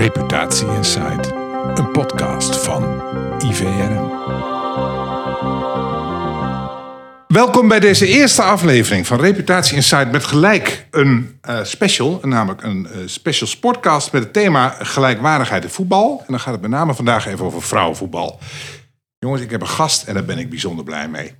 [0.00, 1.26] Reputatie Insight,
[1.74, 3.02] een podcast van
[3.38, 4.10] IVRM.
[7.28, 12.88] Welkom bij deze eerste aflevering van Reputatie Insight met gelijk een uh, special, namelijk een
[12.90, 16.18] uh, special sportcast met het thema gelijkwaardigheid in voetbal.
[16.18, 18.38] En dan gaat het met name vandaag even over vrouwenvoetbal.
[19.18, 21.32] Jongens, ik heb een gast en daar ben ik bijzonder blij mee.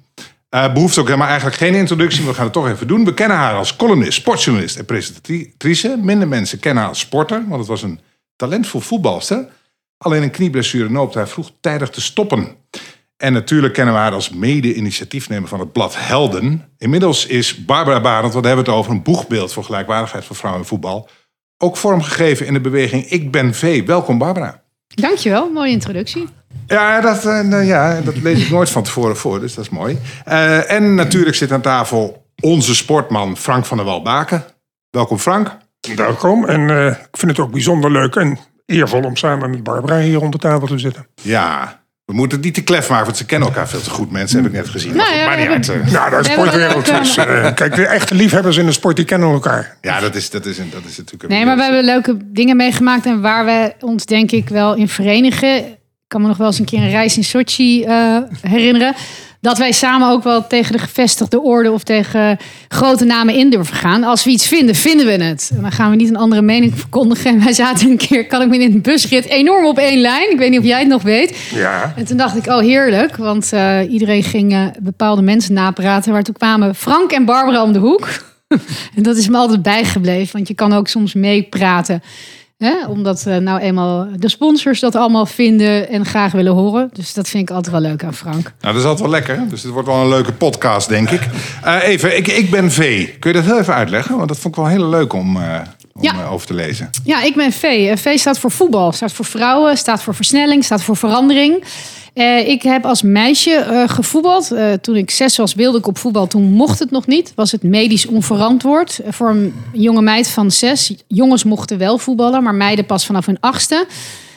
[0.51, 3.05] Uh, behoeft ook helemaal eigenlijk geen introductie, we gaan het toch even doen.
[3.05, 5.99] We kennen haar als columnist, sportjournalist en presentatrice.
[6.03, 8.01] Minder mensen kennen haar als sporter, want het was een
[8.41, 9.49] talentvol voetbalster.
[9.99, 12.49] Alleen een knieblessure noopte haar vroegtijdig te stoppen.
[13.17, 16.65] En natuurlijk kennen we haar als mede-initiatiefnemer van het blad Helden.
[16.79, 20.63] Inmiddels is Barbara Barend, want we hebben het over een boegbeeld voor gelijkwaardigheid van vrouwen
[20.63, 21.09] in voetbal.
[21.59, 23.87] Ook vormgegeven in de beweging Ik Ben V.
[23.87, 24.63] Welkom Barbara.
[24.87, 26.29] Dankjewel, mooie introductie.
[26.67, 29.99] Ja dat, uh, ja, dat lees ik nooit van tevoren voor, dus dat is mooi.
[30.29, 34.45] Uh, en natuurlijk zit aan tafel onze sportman Frank van der Walbaken.
[34.91, 35.57] Welkom Frank.
[35.97, 39.99] Welkom en uh, ik vind het ook bijzonder leuk en eervol om samen met Barbara
[39.99, 41.07] hier rond de tafel te zitten.
[41.23, 44.11] Ja, we moeten het niet te klef maken, want ze kennen elkaar veel te goed.
[44.11, 44.97] Mensen heb ik net gezien.
[44.97, 45.69] Nou, ja, maar niet uit.
[45.69, 47.17] Uh, nou, de sportwereld is...
[47.17, 49.77] Uh, kijk, de echte liefhebbers in de sport, die kennen elkaar.
[49.81, 51.23] Ja, dat is, dat is, een, dat is natuurlijk...
[51.23, 53.07] Een nee, maar we hebben leuke dingen meegemaakt...
[53.07, 55.57] en waar we ons denk ik wel in verenigen.
[55.57, 58.95] Ik kan me nog wel eens een keer een reis in Sochi uh, herinneren
[59.41, 62.39] dat wij samen ook wel tegen de gevestigde orde of tegen
[62.69, 64.05] grote namen in durven gaan.
[64.05, 65.51] Als we iets vinden, vinden we het.
[65.55, 67.31] En dan gaan we niet een andere mening verkondigen.
[67.31, 70.31] En wij zaten een keer, kan ik me in een busrit, enorm op één lijn.
[70.31, 71.37] Ik weet niet of jij het nog weet.
[71.55, 71.93] Ja.
[71.97, 73.17] En toen dacht ik, oh heerlijk.
[73.17, 76.13] Want uh, iedereen ging uh, bepaalde mensen napraten.
[76.13, 78.09] Maar toen kwamen Frank en Barbara om de hoek.
[78.97, 80.33] en dat is me altijd bijgebleven.
[80.33, 82.03] Want je kan ook soms meepraten.
[82.61, 82.87] Hè?
[82.87, 86.91] Omdat uh, nou eenmaal de sponsors dat allemaal vinden en graag willen horen.
[86.93, 88.43] Dus dat vind ik altijd wel leuk aan Frank.
[88.43, 89.49] Nou, dat is altijd wel lekker.
[89.49, 91.21] Dus het wordt wel een leuke podcast, denk ik.
[91.65, 93.09] Uh, even, ik, ik ben V.
[93.19, 94.17] Kun je dat heel even uitleggen?
[94.17, 95.59] Want dat vond ik wel heel leuk om, uh,
[95.93, 96.27] om ja.
[96.27, 96.91] over te lezen.
[97.05, 97.99] Ja, ik ben V.
[98.01, 101.65] V staat voor voetbal, staat voor vrouwen, staat voor versnelling, staat voor verandering.
[102.15, 104.53] Uh, ik heb als meisje uh, gevoetbald.
[104.53, 106.27] Uh, toen ik zes was, wilde ik op voetbal.
[106.27, 107.33] Toen mocht het nog niet.
[107.35, 109.01] Was het medisch onverantwoord.
[109.09, 110.95] voor een jonge meid van zes.
[111.07, 113.87] Jongens mochten wel voetballen, maar meiden pas vanaf hun achtste.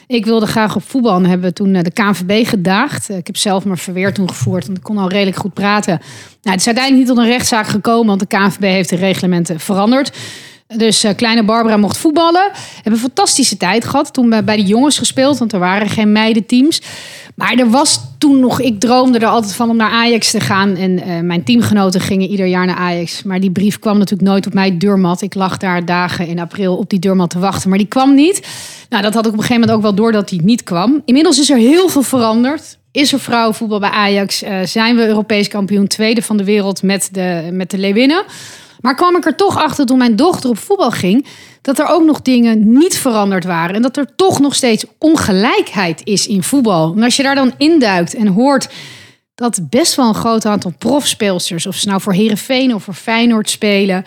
[0.06, 3.08] Ik wilde graag op voetbal en hebben toen de KNVB gedaagd.
[3.08, 5.98] Ik heb zelf mijn verweer toen gevoerd, want ik kon al redelijk goed praten.
[6.42, 9.60] Nou, het is uiteindelijk niet tot een rechtszaak gekomen, want de KNVB heeft de reglementen
[9.60, 10.12] veranderd.
[10.66, 12.50] Dus uh, kleine Barbara mocht voetballen.
[12.74, 14.12] Hebben een fantastische tijd gehad.
[14.12, 16.80] Toen bij de jongens gespeeld, want er waren geen meidenteams.
[17.34, 20.76] Maar er was toen nog, ik droomde er altijd van om naar Ajax te gaan.
[20.76, 23.22] En uh, mijn teamgenoten gingen ieder jaar naar Ajax.
[23.22, 25.22] Maar die brief kwam natuurlijk nooit op mijn deurmat.
[25.22, 27.68] Ik lag daar dagen in april op die deurmat te wachten.
[27.68, 28.46] Maar die kwam niet.
[28.88, 31.02] Nou, dat had ik op een gegeven moment ook wel door dat die niet kwam.
[31.04, 32.78] Inmiddels is er heel veel veranderd.
[32.92, 34.42] Is er vrouwenvoetbal bij Ajax?
[34.42, 38.24] Uh, zijn we Europees kampioen tweede van de wereld met de, met de Leeuwinnen?
[38.84, 41.26] Maar kwam ik er toch achter toen mijn dochter op voetbal ging,
[41.62, 43.74] dat er ook nog dingen niet veranderd waren.
[43.74, 46.92] En dat er toch nog steeds ongelijkheid is in voetbal.
[46.96, 48.68] En als je daar dan induikt en hoort
[49.34, 53.50] dat best wel een groot aantal profspeelsters, of ze nou voor Herenveen of voor Feyenoord
[53.50, 54.04] spelen,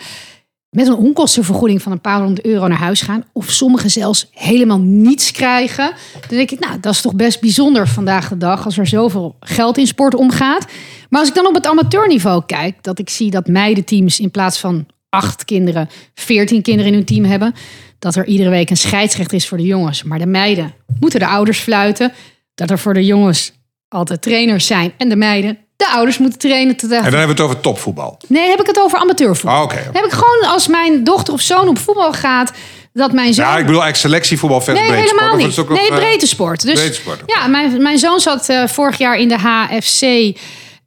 [0.70, 3.24] met een onkostenvergoeding van een paar honderd euro naar huis gaan.
[3.32, 5.92] Of sommigen zelfs helemaal niets krijgen.
[6.12, 9.36] Dan denk ik, nou, dat is toch best bijzonder vandaag de dag als er zoveel
[9.40, 10.66] geld in sport omgaat.
[11.08, 14.58] Maar als ik dan op het amateurniveau kijk, dat ik zie dat meidenteams in plaats
[14.58, 17.54] van acht kinderen, veertien kinderen in hun team hebben.
[17.98, 20.02] Dat er iedere week een scheidsrechter is voor de jongens.
[20.02, 22.12] Maar de meiden moeten de ouders fluiten.
[22.54, 23.52] Dat er voor de jongens
[23.88, 26.76] altijd trainers zijn en de meiden de ouders moeten trainen.
[26.76, 28.18] Te en dan hebben we het over topvoetbal.
[28.26, 29.56] Nee, heb ik het over amateurvoetbal.
[29.56, 29.82] Oh, okay.
[29.92, 32.52] Heb ik gewoon als mijn dochter of zoon op voetbal gaat,
[32.92, 33.44] dat mijn zoon.
[33.44, 35.90] Ja, ik bedoel eigenlijk selectievoetbal versus nee, helemaal sport, niet.
[35.90, 36.62] Nee, breedte sport.
[36.62, 37.42] Dus breedte sport, okay.
[37.42, 40.36] ja, mijn, mijn zoon zat uh, vorig jaar in de HFC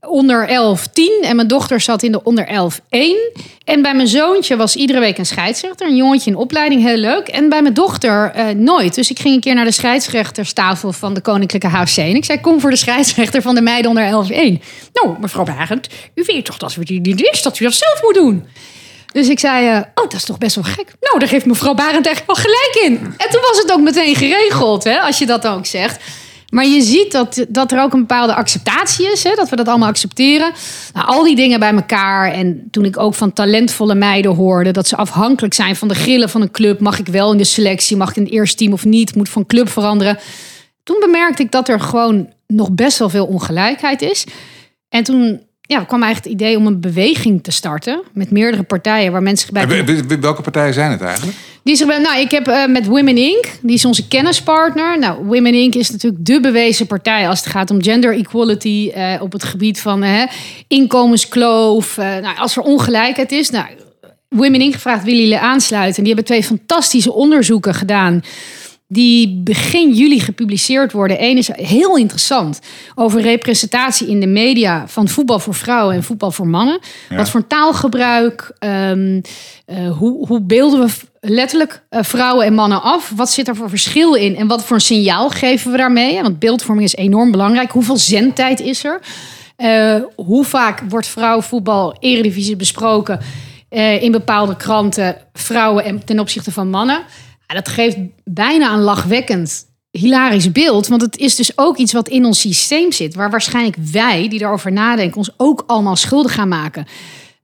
[0.07, 3.17] onder 11 10 en mijn dochter zat in de onder 11 1.
[3.63, 7.27] En bij mijn zoontje was iedere week een scheidsrechter, een jongetje in opleiding, heel leuk.
[7.27, 8.95] En bij mijn dochter uh, nooit.
[8.95, 11.97] Dus ik ging een keer naar de scheidsrechterstafel van de Koninklijke HFC.
[11.97, 14.61] En ik zei: Kom voor de scheidsrechter van de meiden onder 11 1.
[14.93, 18.13] Nou, mevrouw Barend, u weet toch dat u niet is dat u dat zelf moet
[18.13, 18.45] doen?
[19.11, 20.93] Dus ik zei, uh, oh, dat is toch best wel gek.
[20.99, 22.97] Nou, daar geeft mevrouw Barend echt wel gelijk in.
[23.17, 26.03] En toen was het ook meteen geregeld, hè, als je dat ook zegt.
[26.51, 29.23] Maar je ziet dat, dat er ook een bepaalde acceptatie is.
[29.23, 29.35] Hè?
[29.35, 30.51] Dat we dat allemaal accepteren.
[30.93, 32.31] Nou, al die dingen bij elkaar.
[32.31, 34.71] En toen ik ook van talentvolle meiden hoorde...
[34.71, 36.79] dat ze afhankelijk zijn van de grillen van een club.
[36.79, 37.97] Mag ik wel in de selectie?
[37.97, 39.15] Mag ik in het eerste team of niet?
[39.15, 40.17] Moet van club veranderen?
[40.83, 44.25] Toen bemerkte ik dat er gewoon nog best wel veel ongelijkheid is.
[44.89, 49.11] En toen ja, kwam eigenlijk het idee om een beweging te starten met meerdere partijen
[49.11, 49.85] waar mensen bij.
[50.19, 51.37] Welke partijen zijn het eigenlijk?
[51.63, 53.45] Die zich nou, ik heb uh, met Women Inc.
[53.61, 54.99] Die is onze kennispartner.
[54.99, 55.75] Nou, Women Inc.
[55.75, 59.81] is natuurlijk de bewezen partij als het gaat om gender equality uh, op het gebied
[59.81, 60.23] van uh,
[60.67, 61.97] inkomenskloof.
[61.97, 63.65] nou, als er ongelijkheid is, nou,
[64.29, 64.73] Women Inc.
[64.73, 65.97] gevraagd willen jullie aansluiten.
[65.97, 68.21] En die hebben twee fantastische onderzoeken gedaan
[68.93, 71.23] die begin juli gepubliceerd worden.
[71.23, 72.59] Eén is heel interessant
[72.95, 76.79] over representatie in de media van voetbal voor vrouwen en voetbal voor mannen.
[77.09, 77.15] Ja.
[77.15, 79.21] Wat voor taalgebruik, ehm,
[79.65, 83.11] eh, hoe, hoe beelden we letterlijk eh, vrouwen en mannen af?
[83.15, 86.21] Wat zit er voor verschil in en wat voor een signaal geven we daarmee?
[86.21, 87.71] Want beeldvorming is enorm belangrijk.
[87.71, 88.99] Hoeveel zendtijd is er?
[89.55, 93.19] Eh, hoe vaak wordt vrouwenvoetbal, eredivisie besproken
[93.99, 97.03] in bepaalde kranten, vrouwen en ten opzichte van mannen?
[97.51, 100.87] Ja, dat geeft bijna een lachwekkend, hilarisch beeld.
[100.87, 104.39] Want het is dus ook iets wat in ons systeem zit, waar waarschijnlijk wij, die
[104.39, 106.85] daarover nadenken, ons ook allemaal schuldig gaan maken.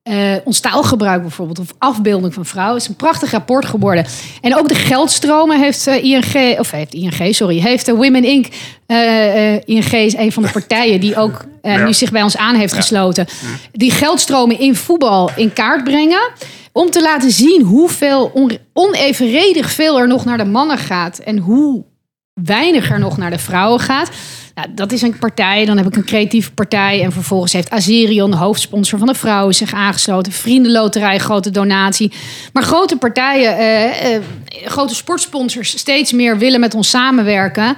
[0.03, 2.73] Eh, ons taalgebruik bijvoorbeeld, of afbeelding van vrouwen.
[2.73, 4.05] Het is een prachtig rapport geworden.
[4.41, 8.47] En ook de geldstromen heeft eh, ING, of heeft ING, sorry, heeft de Women Inc.
[8.85, 11.85] eh, eh, ING is een van de partijen die ook eh, Ja.
[11.85, 13.27] nu zich bij ons aan heeft gesloten.
[13.71, 16.31] Die geldstromen in voetbal in kaart brengen.
[16.77, 21.19] Om te laten zien hoeveel on- onevenredig veel er nog naar de mannen gaat.
[21.19, 21.85] En hoe
[22.33, 24.09] weinig er nog naar de vrouwen gaat.
[24.55, 25.65] Nou, dat is een partij.
[25.65, 27.03] Dan heb ik een creatieve partij.
[27.03, 30.31] En vervolgens heeft Azerion, de hoofdsponsor van de vrouwen, zich aangesloten.
[30.31, 32.11] Vriendenloterij, grote donatie.
[32.53, 34.23] Maar grote partijen, eh, eh,
[34.65, 37.75] grote sportsponsors, steeds meer willen met ons samenwerken.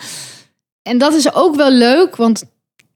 [0.82, 2.44] En dat is ook wel leuk, want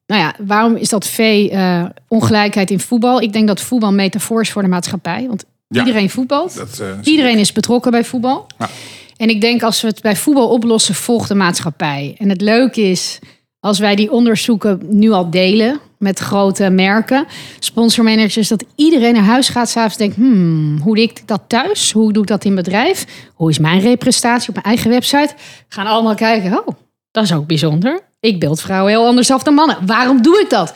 [0.05, 3.21] nou ja, waarom is dat V eh, ongelijkheid in voetbal?
[3.21, 5.25] Ik denk dat voetbal metafoor is voor de maatschappij.
[5.27, 5.86] Want Ja.
[5.86, 6.56] iedereen voetbalt.
[6.56, 8.48] Dat, eh, Iedereen is betrokken bij voetbal.
[8.58, 8.70] Ja.
[9.18, 12.16] En ik denk als we het bij voetbal oplossen, volgt de maatschappij.
[12.18, 13.20] En het leuke is,
[13.60, 17.25] als wij die onderzoeken nu al delen met grote merken,
[17.60, 21.92] sponsormanagers, dat iedereen naar huis gaat s'avonds denkt, hmm, hoe doe ik dat thuis?
[21.92, 23.06] Hoe doe ik dat in bedrijf?
[23.34, 25.34] Hoe is mijn representatie op mijn eigen website?
[25.68, 26.75] Gaan allemaal kijken, oh,
[27.12, 28.02] dat is ook bijzonder.
[28.20, 29.78] Ik beeld vrouwen heel anders af dan mannen.
[29.86, 30.75] Waarom doe ik dat?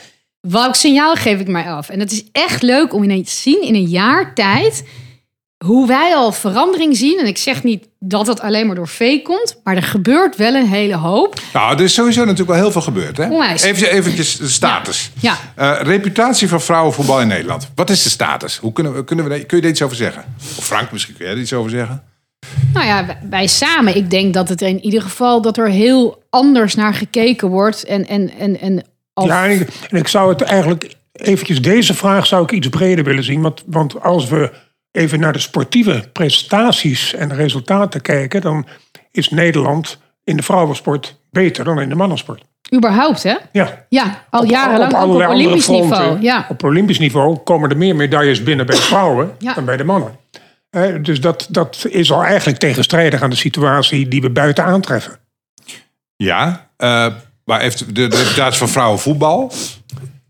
[0.50, 1.90] Welk signaal geef ik mij af?
[1.90, 4.84] En het is echt leuk om ineens te zien in een jaar tijd
[5.66, 7.20] hoe wij al verandering zien.
[7.20, 10.54] En ik zeg niet dat het alleen maar door V komt, maar er gebeurt wel
[10.56, 11.40] een hele hoop.
[11.54, 13.18] Nou, er is sowieso natuurlijk wel heel veel gebeurd.
[13.18, 13.30] Hè?
[13.30, 13.62] Onwijs.
[13.62, 15.12] Even eventjes de status.
[15.20, 15.38] Ja.
[15.56, 17.70] Eh, reputatie van vrouwenvoetbal in Nederland.
[17.76, 18.58] Wat is de status?
[18.58, 20.24] Hoe kunnen we, kunnen we, kun je er iets over zeggen?
[20.58, 22.04] Of Frank, misschien kun jij er iets over zeggen?
[22.74, 23.96] Nou ja, wij- wij samen.
[23.96, 27.84] Ik denk dat het in ieder geval dat er heel anders naar gekeken wordt.
[27.84, 28.84] En, en, en, en
[29.25, 33.04] Ja, en ik, en ik zou het eigenlijk eventjes deze vraag zou ik iets breder
[33.04, 33.42] willen zien.
[33.42, 34.52] Want, want als we
[34.92, 38.68] even naar de sportieve prestaties en resultaten kijken, dan
[39.12, 42.44] is Nederland in de vrouwensport beter dan in de mannensport.
[42.75, 43.36] überhaupt, hè?
[43.52, 43.86] Ja.
[43.90, 46.00] Ja, al jarenlang op allerlei andere Olympisch fronten.
[46.00, 46.22] niveau.
[46.22, 46.46] Ja.
[46.50, 49.54] Op Olympisch niveau komen er meer medailles binnen bij de vrouwen Ja.
[49.54, 50.16] dan bij de mannen.
[50.70, 55.18] Eh, dus dat, dat is al eigenlijk tegenstrijdig aan de situatie die we buiten aantreffen.
[56.16, 56.70] Ja.
[56.78, 57.08] eh,
[57.48, 59.52] maar heeft de, de reputatie van vrouwenvoetbal.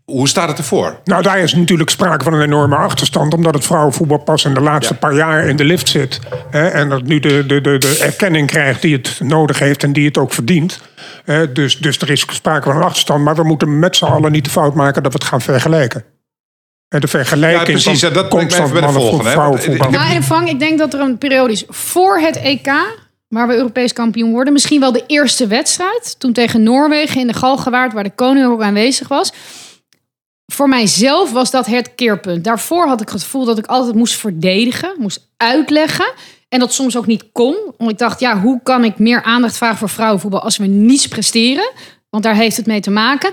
[0.04, 1.00] Hoe staat het ervoor?
[1.04, 4.60] Nou, daar is natuurlijk sprake van een enorme achterstand, omdat het vrouwenvoetbal pas in de
[4.60, 4.98] laatste Ja.
[4.98, 6.20] paar jaar in de lift zit.
[6.50, 9.92] Hè, en dat nu de, de, de, de erkenning krijgt die het nodig heeft en
[9.92, 10.80] die het ook verdient.
[11.24, 14.32] Hè, dus, dus er is sprake van een achterstand, maar we moeten met z'n allen
[14.32, 16.04] niet de fout maken dat we het gaan vergelijken.
[16.88, 20.22] En de vergelijking Ja, precies, van ja, dat constant even bij de mannen- volgende, vrouwenvoetbal.
[20.22, 22.72] Frank, ik denk dat er een periode is voor het EK,
[23.28, 24.52] waar we Europees kampioen worden.
[24.52, 28.62] Misschien wel de eerste wedstrijd, toen tegen Noorwegen in de Galgenwaard, waar de koning ook
[28.62, 29.32] aanwezig was.
[30.52, 32.44] Voor mijzelf was dat het keerpunt.
[32.44, 36.12] Daarvoor had ik het gevoel dat ik altijd moest verdedigen, moest uitleggen.
[36.48, 37.56] En dat soms ook niet kon.
[37.76, 41.08] Want ik dacht, ja, hoe kan ik meer aandacht vragen voor vrouwenvoetbal als we niets
[41.08, 41.70] presteren?
[42.10, 43.32] Want daar heeft het mee te maken.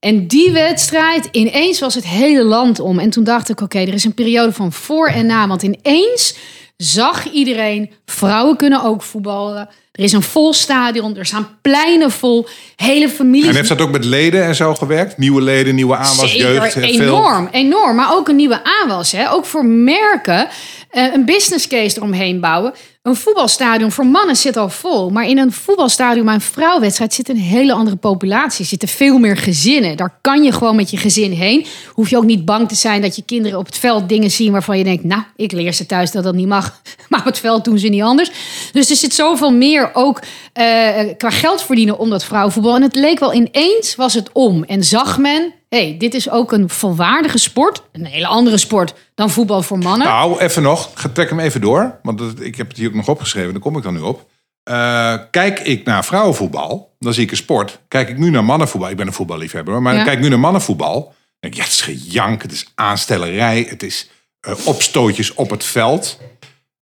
[0.00, 2.98] En die wedstrijd, ineens was het hele land om.
[2.98, 5.46] En toen dacht ik, oké, er is een periode van voor en na.
[5.46, 6.36] Want ineens
[6.76, 9.68] zag iedereen, vrouwen kunnen ook voetballen.
[9.94, 12.46] Er is een vol stadion, er staan pleinen vol,
[12.76, 13.48] hele families.
[13.48, 15.18] En heeft dat ook met leden en zo gewerkt?
[15.18, 16.76] Nieuwe leden, nieuwe aanwas, Zeker, jeugd?
[16.76, 17.96] eh, enorm, enorm.
[17.96, 19.12] Maar ook een nieuwe aanwas.
[19.12, 19.30] Hè?
[19.30, 20.48] Ook voor merken.
[20.90, 22.72] eh, een business case eromheen bouwen.
[23.02, 25.10] Een voetbalstadion voor mannen zit al vol.
[25.10, 27.14] Maar in een voetbalstadion, maar een vrouwwedstrijd...
[27.14, 28.60] zit een hele andere populatie.
[28.60, 29.96] Er zitten veel meer gezinnen.
[29.96, 31.66] Daar kan je gewoon met je gezin heen.
[31.88, 34.52] Hoef je ook niet bang te zijn dat je kinderen op het veld dingen zien...
[34.52, 36.80] waarvan je denkt, nou, ik leer ze thuis dat dat niet mag.
[37.08, 38.30] Maar op het veld doen ze niet anders.
[38.72, 40.20] Dus er zit zoveel meer ook
[40.52, 42.74] eh, qua geld verdienen om dat vrouwenvoetbal.
[42.74, 44.64] En het leek wel ineens, was het om.
[44.64, 47.82] En zag men, hey, dit is ook een volwaardige sport.
[47.92, 50.06] Een hele andere sport dan voetbal voor mannen.
[50.08, 50.90] Nou, even nog.
[50.94, 51.98] Ga- Trek hem even door.
[52.02, 53.52] Want ik heb het hier ook nog opgeschreven.
[53.52, 54.26] Daar kom ik dan nu op.
[54.62, 57.78] Eh, kijk ik naar vrouwenvoetbal, dan zie ik een sport.
[57.88, 58.90] Kijk ik nu naar mannenvoetbal.
[58.90, 59.82] Ik ben een voetballiefhebber.
[59.82, 59.96] Maar Ja.
[59.98, 60.92] dan kijk ik nu naar mannenvoetbal.
[61.02, 62.42] Dan denk ik, ja, het is gejank.
[62.42, 63.66] Het is aanstellerij.
[63.68, 64.08] Het is
[64.40, 66.18] eh, opstootjes op het veld.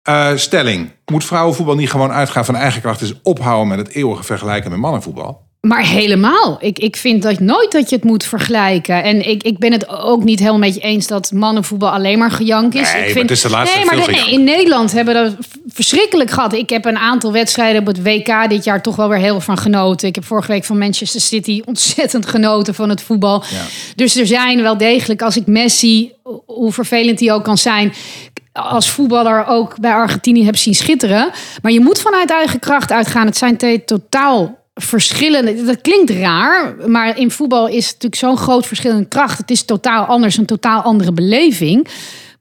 [0.03, 0.91] Eh, stelling.
[1.13, 2.99] Moet vrouwenvoetbal niet gewoon uitgaan van eigen kracht?
[3.01, 5.51] Dus ophouden met het eeuwige vergelijken met mannenvoetbal?
[5.61, 6.59] Maar helemaal.
[6.61, 9.03] Ik, ik vind dat nooit dat je het moet vergelijken.
[9.03, 12.31] En ik, ik ben het ook niet helemaal met je eens dat mannenvoetbal alleen maar
[12.31, 12.81] gejank is.
[12.81, 15.21] Nee, ik maar vind, het is de laatste nee, maar de- in Nederland hebben we
[15.21, 16.53] dat verschrikkelijk gehad.
[16.53, 19.59] Ik heb een aantal wedstrijden op het WK dit jaar toch wel weer heel van
[19.59, 20.09] genoten.
[20.09, 23.45] Ik heb vorige week van Manchester City ontzettend genoten van het voetbal.
[23.97, 26.13] Dus er zijn wel degelijk, als ik Messi,
[26.47, 27.93] hoe vervelend hij ook kan zijn,
[28.53, 31.31] als voetballer ook bij Argentinië heb zien schitteren.
[31.63, 33.27] Maar je moet vanuit eigen kracht uitgaan.
[33.27, 35.65] Het zijn twee totaal verschillende.
[35.65, 39.39] Dat klinkt raar, maar in voetbal is natuurlijk zo'n groot verschil in kracht.
[39.39, 41.89] Het is totaal anders, een totaal andere beleving.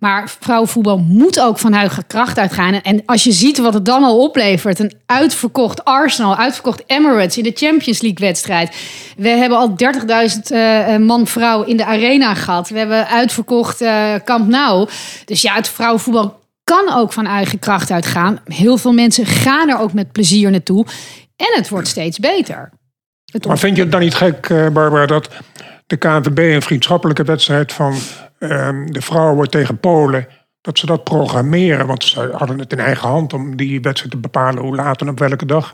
[0.02, 2.74] Maar vrouwenvoetbal moet ook van eigen kracht uitgaan.
[2.74, 7.44] En als je ziet wat het dan al oplevert: een uitverkocht Arsenal, uitverkocht Emirates in
[7.44, 8.76] de Champions League wedstrijd.
[9.18, 12.70] We hebben al 30.000 eh, man-vrouw in de arena gehad.
[12.70, 14.90] We hebben uitverkocht eh Camp Nou.
[15.26, 18.40] Dus ja, het vrouwenvoetbal kan ook van eigen kracht uitgaan.
[18.46, 20.86] Heel veel mensen gaan er ook met plezier naartoe.
[21.36, 22.70] En het wordt steeds beter.
[23.48, 25.30] Maar vind je het dan niet gek, eh, Barbara, dat
[25.92, 27.96] de KNVB een vriendschappelijke wedstrijd van
[28.40, 30.28] ehm, de vrouwen tegen Polen,
[30.62, 31.88] dat ze dat programmeren?
[31.88, 35.10] Want ze hadden het in eigen hand om die wedstrijd te bepalen hoe laat en
[35.10, 35.74] op welke dag.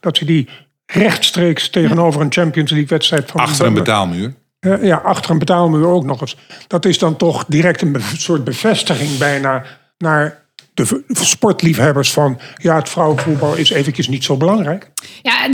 [0.00, 0.48] Dat ze die
[0.86, 4.34] rechtstreeks tegenover een Champions League wedstrijd van Achter een betaalmuur.
[4.60, 6.36] Eh, ja, achter een betaalmuur ook nog eens.
[6.66, 9.64] Dat is dan toch direct een soort bevestiging bijna
[9.98, 14.90] naar de sportliefhebbers van ja, het vrouwenvoetbal is eventjes niet zo belangrijk.
[15.22, 15.48] Ja,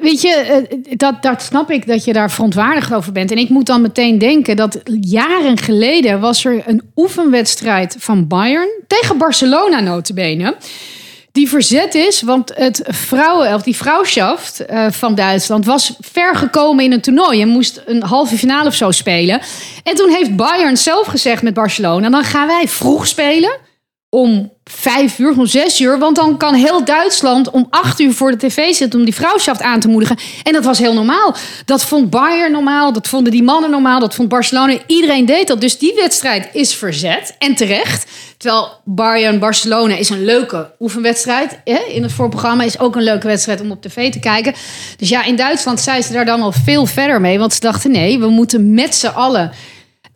[0.00, 3.30] weet je, eh, dat, dat snap ik dat je daar verontwaardigd over bent.
[3.30, 8.68] En ik moet dan meteen denken dat jaren geleden was er een oefenwedstrijd van Bayern
[8.86, 10.56] tegen Barcelona notabene.
[11.32, 16.84] Die verzet is, want het vrouwen, of die vrouwschaft eh, van Duitsland was ver gekomen
[16.84, 19.40] in een toernooi en moest een halve finale of zo spelen.
[19.82, 23.68] En toen heeft Bayern zelf gezegd met Barcelona: dan gaan wij vroeg spelen
[24.10, 25.98] om vijf uur, om zes uur.
[25.98, 29.62] Want dan kan heel Duitsland om acht uur voor de tv zitten om die vrouwschaft
[29.62, 30.16] aan te moedigen.
[30.42, 31.34] En dat was heel normaal.
[31.64, 34.78] Dat vond Bayern normaal, dat vonden die mannen normaal, dat vond Barcelona.
[34.86, 35.60] Iedereen deed dat.
[35.60, 38.10] Dus die wedstrijd is verzet en terecht.
[38.36, 41.58] Terwijl Bayern-Barcelona is een leuke oefenwedstrijd.
[41.64, 41.78] Hè?
[41.88, 44.54] In het voorprogramma is ook een leuke wedstrijd om op tv te kijken.
[44.96, 47.38] Dus ja, in Duitsland zijn ze daar dan al veel verder mee.
[47.38, 49.52] Want ze dachten, nee, we moeten met z'n allen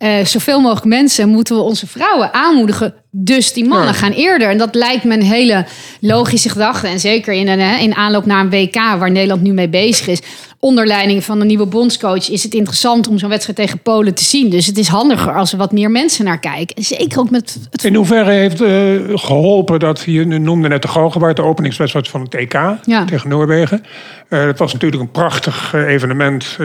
[0.04, 2.94] eh, zoveel mogelijk mensen moeten we onze vrouwen aanmoedigen.
[3.11, 3.92] Dus die mannen Ja.
[3.92, 4.49] gaan eerder.
[4.49, 5.66] En dat lijkt me een hele
[6.00, 6.87] logische gedachte.
[6.88, 10.20] En zeker in, een, in aanloop naar een WK, waar Nederland nu mee bezig is.
[10.58, 14.25] Onder leiding van de nieuwe bondscoach is het interessant om zo'n wedstrijd tegen Polen te
[14.25, 14.50] zien.
[14.50, 16.76] Dus het is handiger als er wat meer mensen naar kijken.
[16.76, 18.70] En Zeker ook met het In hoeverre heeft eh,
[19.14, 22.52] geholpen dat je noemde net de Galgenwaard, de openingswedstrijd van het EK
[22.84, 23.04] Ja.
[23.04, 23.84] tegen Noorwegen.
[24.28, 26.58] Eh dat was natuurlijk een prachtig evenement.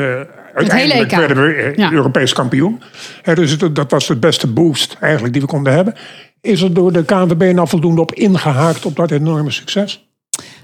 [0.60, 1.92] Uiteindelijk werden we eh, Ja.
[1.92, 2.82] Europees kampioen.
[3.34, 5.96] Dus dat was de beste boost eigenlijk die we konden hebben.
[6.42, 10.08] Is er door de KNVB nou voldoende op ingehaakt op dat enorme succes?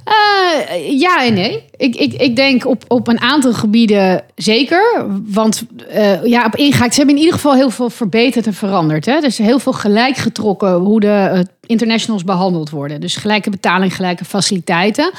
[0.06, 1.64] Eh, ja en nee.
[1.78, 5.06] Ik, ik, ik denk op, op een aantal gebieden zeker.
[5.26, 6.94] Want eh, ja, op ingehaakt.
[6.94, 9.06] Ze hebben in ieder geval heel veel verbeterd en veranderd.
[9.06, 9.20] Hè?
[9.20, 13.02] Dus heel veel gelijk getrokken hoe de internationals behandeld worden.
[13.02, 15.12] Dus gelijke betaling, gelijke faciliteiten.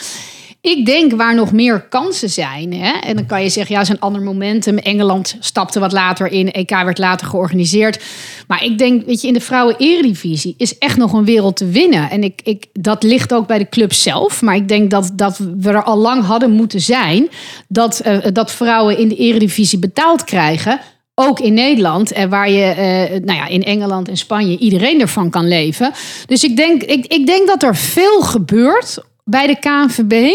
[0.66, 2.72] Ik denk waar nog meer kansen zijn.
[2.72, 2.92] Hè?
[2.92, 4.78] En dan kan je zeggen, ja, is een ander momentum.
[4.78, 6.52] Engeland stapte wat later in.
[6.52, 8.02] EK werd later georganiseerd.
[8.46, 12.10] Maar ik denk, weet je, in de vrouwen-eredivisie is echt nog een wereld te winnen.
[12.10, 14.42] En ik, ik, dat ligt ook bij de club zelf.
[14.42, 17.28] Maar ik denk dat, dat we er al lang hadden moeten zijn.
[17.68, 20.80] Dat, eh, dat vrouwen in de eredivisie betaald krijgen.
[21.14, 25.30] Ook in Nederland, en waar je eh, nou ja, in Engeland en Spanje iedereen ervan
[25.30, 25.92] kan leven.
[26.26, 30.32] Dus ik denk, ik, ik denk dat er veel gebeurt bij de KNVB.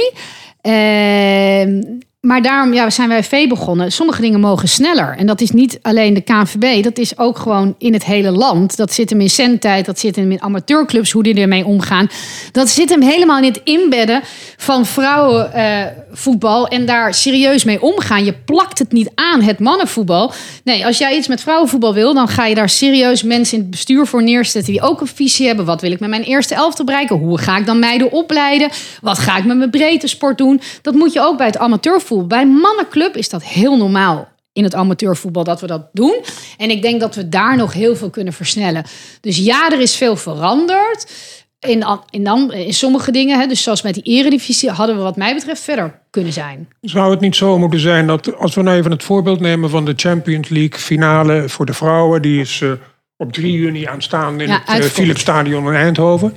[0.62, 3.92] Ehm, maar daarom ja, zijn wij V begonnen.
[3.92, 5.16] Sommige dingen mogen sneller.
[5.18, 6.84] En dat is niet alleen de KNVB.
[6.84, 8.78] Dat is ook gewoon in het hele land.
[8.78, 9.86] Dat zit hem in zendtijd.
[9.86, 11.12] Dat zit hem in amateurclubs.
[11.12, 12.10] Hoe die ermee omgaan.
[12.52, 14.22] Dat zit hem helemaal in het inbedden
[14.58, 16.68] van vrouwenvoetbal.
[16.68, 18.26] en daar serieus mee omgaan.
[18.26, 20.34] Je plakt het niet aan, het mannenvoetbal.
[20.64, 22.14] Nee, als jij iets met vrouwenvoetbal wil...
[22.14, 24.74] dan ga je daar serieus mensen in het bestuur voor neerzetten...
[24.74, 25.66] die ook een visie hebben.
[25.66, 27.16] Wat wil ik met mijn eerste elftal bereiken?
[27.16, 28.70] Hoe ga ik dan meiden opleiden?
[29.02, 30.62] Wat ga ik met mijn breedte sport doen?
[30.82, 32.10] Dat moet je ook bij het amateurvoetbal.
[32.20, 36.24] Bij een mannenclub is dat heel normaal in het amateurvoetbal dat we dat doen.
[36.58, 38.86] En ik denk dat we daar nog heel veel kunnen versnellen.
[39.22, 41.12] Dus ja, er is veel veranderd.
[41.60, 45.16] In, in, dan, in sommige dingen, hè, dus zoals met die eredivisie, hadden we wat
[45.16, 46.70] mij betreft verder kunnen zijn.
[46.82, 49.86] Zou het niet zo moeten zijn dat, als we nou even het voorbeeld nemen van
[49.86, 52.72] de Champions League finale voor de vrouwen, die is eh,
[53.18, 55.00] op 3 juni aanstaande in Ja, het uh, uitverkocht.
[55.00, 56.34] Philipsstadion in Eindhoven.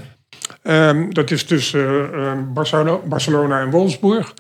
[0.63, 4.35] Ehm, dat is tussen eh, Barcelona, Barcelona en Wolfsburg.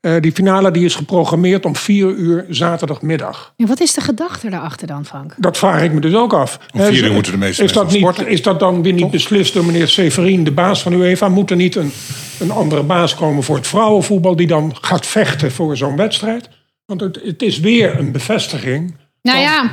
[0.00, 3.52] Eh, die finale die is geprogrammeerd om 4 uur zaterdagmiddag.
[3.56, 5.34] En wat is de gedachte daarachter dan, Frank?
[5.38, 6.58] Dat vraag ik me dus ook af.
[6.74, 8.32] Om vier Eh, uur is- moeten de meeste is dat, mensen niet, sporten.
[8.32, 11.28] is dat dan weer niet beslist door meneer Severin, de baas van UEFA?
[11.28, 11.92] Moet er niet een,
[12.40, 14.36] een andere baas komen voor het vrouwenvoetbal...
[14.36, 16.48] die dan gaat vechten voor zo'n wedstrijd?
[16.86, 18.96] Want het, het is weer een bevestiging.
[19.22, 19.70] Nou ja,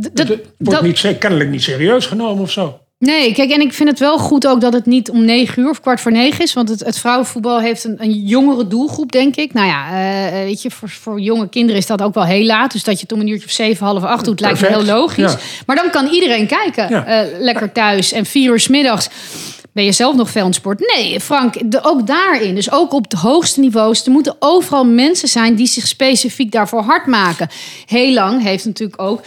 [0.00, 2.80] Het dat, wordt niet, kennelijk niet serieus genomen of zo.
[3.06, 5.68] Nee, kijk, en ik vind het wel goed ook dat het niet om negen uur
[5.70, 6.52] of kwart voor negen is.
[6.52, 9.52] Want het, het vrouwenvoetbal heeft een, een jongere doelgroep, denk ik.
[9.52, 9.86] Nou ja,
[10.26, 12.72] eh, weet je, voor, voor jonge kinderen is dat ook wel heel laat.
[12.72, 14.84] Dus dat je het om een uurtje of zeven, half acht doet, lijkt me heel
[14.84, 15.32] logisch.
[15.32, 15.38] ja.
[15.66, 17.04] Maar dan kan iedereen kijken, Ja.
[17.06, 18.12] eh, lekker thuis.
[18.12, 19.08] En vier uur 's middags
[19.72, 20.94] ben je zelf nog veel het sport?
[20.96, 25.54] Nee, Frank, ook daarin, dus ook op de hoogste niveaus, er moeten overal mensen zijn
[25.54, 27.48] die zich specifiek daarvoor hard maken.
[27.86, 29.20] Heel lang heeft natuurlijk ook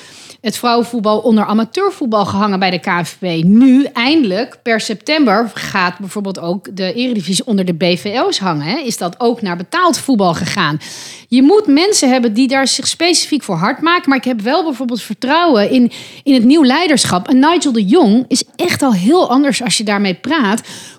[0.45, 3.43] het vrouwenvoetbal onder amateurvoetbal gehangen bij de KNVB.
[3.43, 8.65] Nu, eindelijk, per september, gaat bijvoorbeeld ook de Eredivisie onder de BVO's hangen.
[8.65, 8.77] Hè?
[8.77, 10.79] Is dat ook naar betaald voetbal gegaan?
[11.27, 14.09] Je moet mensen hebben die daar zich specifiek voor hard maken.
[14.09, 15.91] Maar ik heb wel bijvoorbeeld vertrouwen in,
[16.23, 17.27] in het nieuw leiderschap.
[17.27, 20.34] En Nigel de Jong is echt al heel anders als je daarmee praat.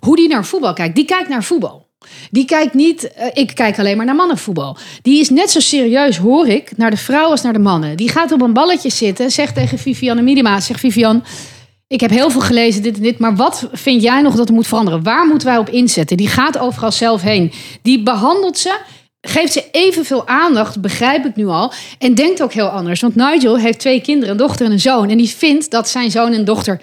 [0.00, 0.94] Hoe die naar voetbal kijkt.
[0.94, 1.86] Die kijkt naar voetbal.
[2.30, 4.76] Die kijkt niet, eh, ik kijk alleen maar naar mannenvoetbal.
[5.02, 7.96] Die is net zo serieus, hoor ik, naar de vrouwen als naar de mannen.
[7.96, 11.24] Die gaat op een balletje zitten, zegt tegen Vivianne Miedema, zegt Vivian,
[11.88, 14.54] ik heb heel veel gelezen, dit en dit, maar wat vind jij nog dat er
[14.54, 15.02] moet veranderen?
[15.02, 16.16] Waar moeten wij op inzetten?
[16.16, 17.52] Die gaat overal zelf heen.
[17.82, 18.78] Die behandelt ze,
[19.28, 23.00] geeft ze evenveel aandacht, begrijp ik nu al, en denkt ook heel anders.
[23.00, 26.10] Want Nigel heeft twee kinderen, een dochter en een zoon, en die vindt dat zijn
[26.10, 26.80] zoon en dochter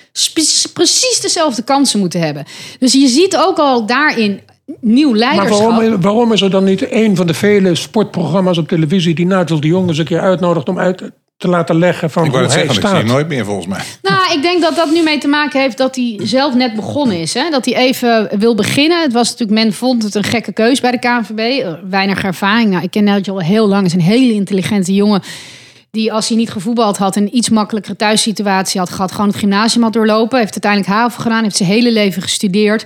[0.73, 2.45] precies dezelfde kansen moeten hebben.
[2.79, 4.41] Dus je ziet ook al daarin
[4.79, 5.69] nieuw Maar leiderschap.
[5.69, 9.15] waarom, waarom is er dan niet een van de vele sportprogramma's op televisie...
[9.15, 11.11] die Nigel de Jong eens een keer uitnodigt om uit
[11.43, 13.07] te laten leggen van Ik hoe het hij zeggen, ik zie staat?
[13.07, 13.81] je nooit meer volgens mij.
[14.01, 17.19] Nou, ik denk dat dat nu mee te maken heeft dat hij zelf net begonnen
[17.19, 17.33] is.
[17.33, 17.49] Hè?
[17.49, 19.01] Dat hij even wil beginnen.
[19.01, 21.39] Het was natuurlijk, men vond het een gekke keus bij de KNVB.
[21.39, 22.69] Eh, Weinig ervaring.
[22.69, 23.77] Nou, ik ken Nigel al heel lang.
[23.77, 25.21] Hij is een hele intelligente jongen.
[25.91, 29.11] Die als hij niet gevoetbald had, een iets makkelijkere thuissituatie had gehad.
[29.11, 30.39] Gewoon het gymnasium had doorlopen.
[30.39, 31.43] Heeft uiteindelijk HAVO gedaan.
[31.43, 32.85] Heeft zijn hele leven gestudeerd.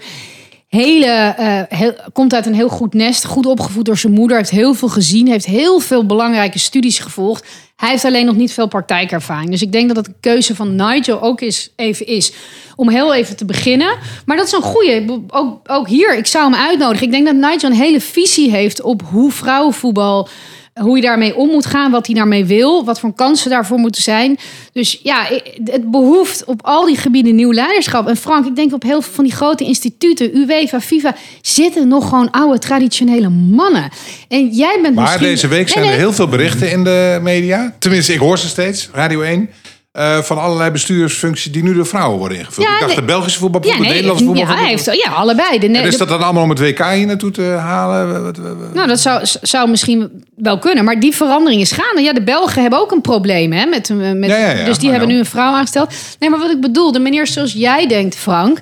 [0.78, 3.26] Hele, eh, komt uit een heel goed nest.
[3.26, 4.38] Goed opgevoed door zijn moeder.
[4.38, 5.28] Heeft heel veel gezien.
[5.28, 7.46] Heeft heel veel belangrijke studies gevolgd.
[7.76, 9.50] Hij heeft alleen nog niet veel praktijkervaring.
[9.50, 12.32] Dus ik denk dat het een keuze van Nigel ook is, even is.
[12.76, 13.98] Om heel even te beginnen.
[14.26, 15.22] Maar dat is een goede.
[15.28, 17.06] Ook, ook hier, ik zou hem uitnodigen.
[17.06, 20.30] Ik denk dat Nigel een hele visie heeft op hoe vrouwenvoetbal
[20.78, 24.02] hoe je daarmee om moet gaan, wat hij daarmee wil, wat voor kansen daarvoor moeten
[24.02, 24.38] zijn.
[24.74, 25.28] Dus ja,
[25.63, 28.08] het behoeft op al die gebieden nieuw leiderschap.
[28.08, 32.10] En Frank, ik denk op heel veel van die grote instituten, UEFA, FIFA, zitten nog
[32.10, 33.90] gewoon oude traditionele mannen.
[34.28, 35.28] En jij bent Maar misschien...
[35.28, 36.00] deze week zijn Nee, nee.
[36.00, 37.76] er heel veel berichten in de media.
[37.80, 39.50] Tenminste, ik hoor ze steeds, Radio 1.
[39.98, 42.68] Eh, van allerlei bestuursfuncties die nu door vrouwen worden ingevuld.
[42.68, 44.44] Ja, ik dacht de Belgische voetbal, Ja, de nee, Nederlandse voetbal.
[44.48, 45.60] ja, hij heeft, ja, allebei.
[45.60, 48.34] De, En de- is dat dan allemaal om het WK hier naartoe te halen?
[48.74, 50.84] Nou, dat zou, zou misschien wel kunnen.
[50.86, 52.02] Maar die verandering is gaande.
[52.02, 53.52] Ja, de Belgen hebben ook een probleem.
[53.52, 55.20] Hè, met, eh, met, Ja, ja, ja, dus die hebben nou.
[55.20, 55.94] nu een vrouw aangesteld.
[56.20, 58.60] Nee, maar wat ik bedoel, de manier zoals jij denkt, Frank.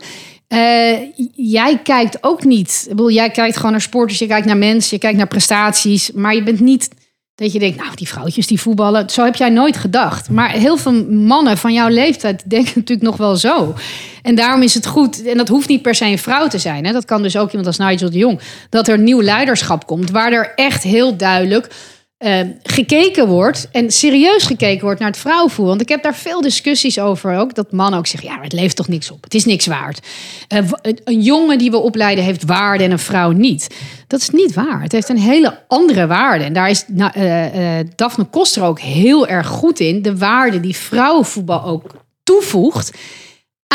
[0.47, 0.59] eh,
[1.35, 2.81] jij kijkt ook niet.
[2.83, 6.11] Ik bedoel, jij kijkt gewoon naar sporters, je kijkt naar mensen, je kijkt naar prestaties.
[6.13, 6.89] Maar je bent niet
[7.35, 9.09] dat je denkt, nou, die vrouwtjes die voetballen.
[9.09, 10.29] Zo heb jij nooit gedacht.
[10.29, 13.73] Maar heel veel mannen van jouw leeftijd denken natuurlijk nog wel zo.
[14.21, 16.85] En daarom is het goed, en dat hoeft niet per se een vrouw te zijn.
[16.85, 16.91] Hè?
[16.91, 18.39] Dat kan dus ook iemand als Nigel de Jong.
[18.69, 21.69] Dat er nieuw leiderschap komt, waar er echt heel duidelijk
[22.25, 23.67] eh, gekeken wordt.
[23.71, 25.65] En serieus gekeken wordt naar het vrouwenvoer.
[25.65, 27.55] Want ik heb daar veel discussies over ook.
[27.55, 29.23] Dat mannen ook zeggen, ja, maar het levert toch niks op.
[29.23, 30.07] Het is niks waard.
[30.47, 30.59] Eh,
[31.03, 33.75] een jongen die we opleiden heeft waarde en een vrouw niet.
[34.07, 34.81] Dat is niet waar.
[34.81, 36.43] Het heeft een hele andere waarde.
[36.43, 40.01] En daar is eh, Daphne Koster ook heel erg goed in.
[40.01, 42.91] De waarde die vrouwenvoetbal ook toevoegt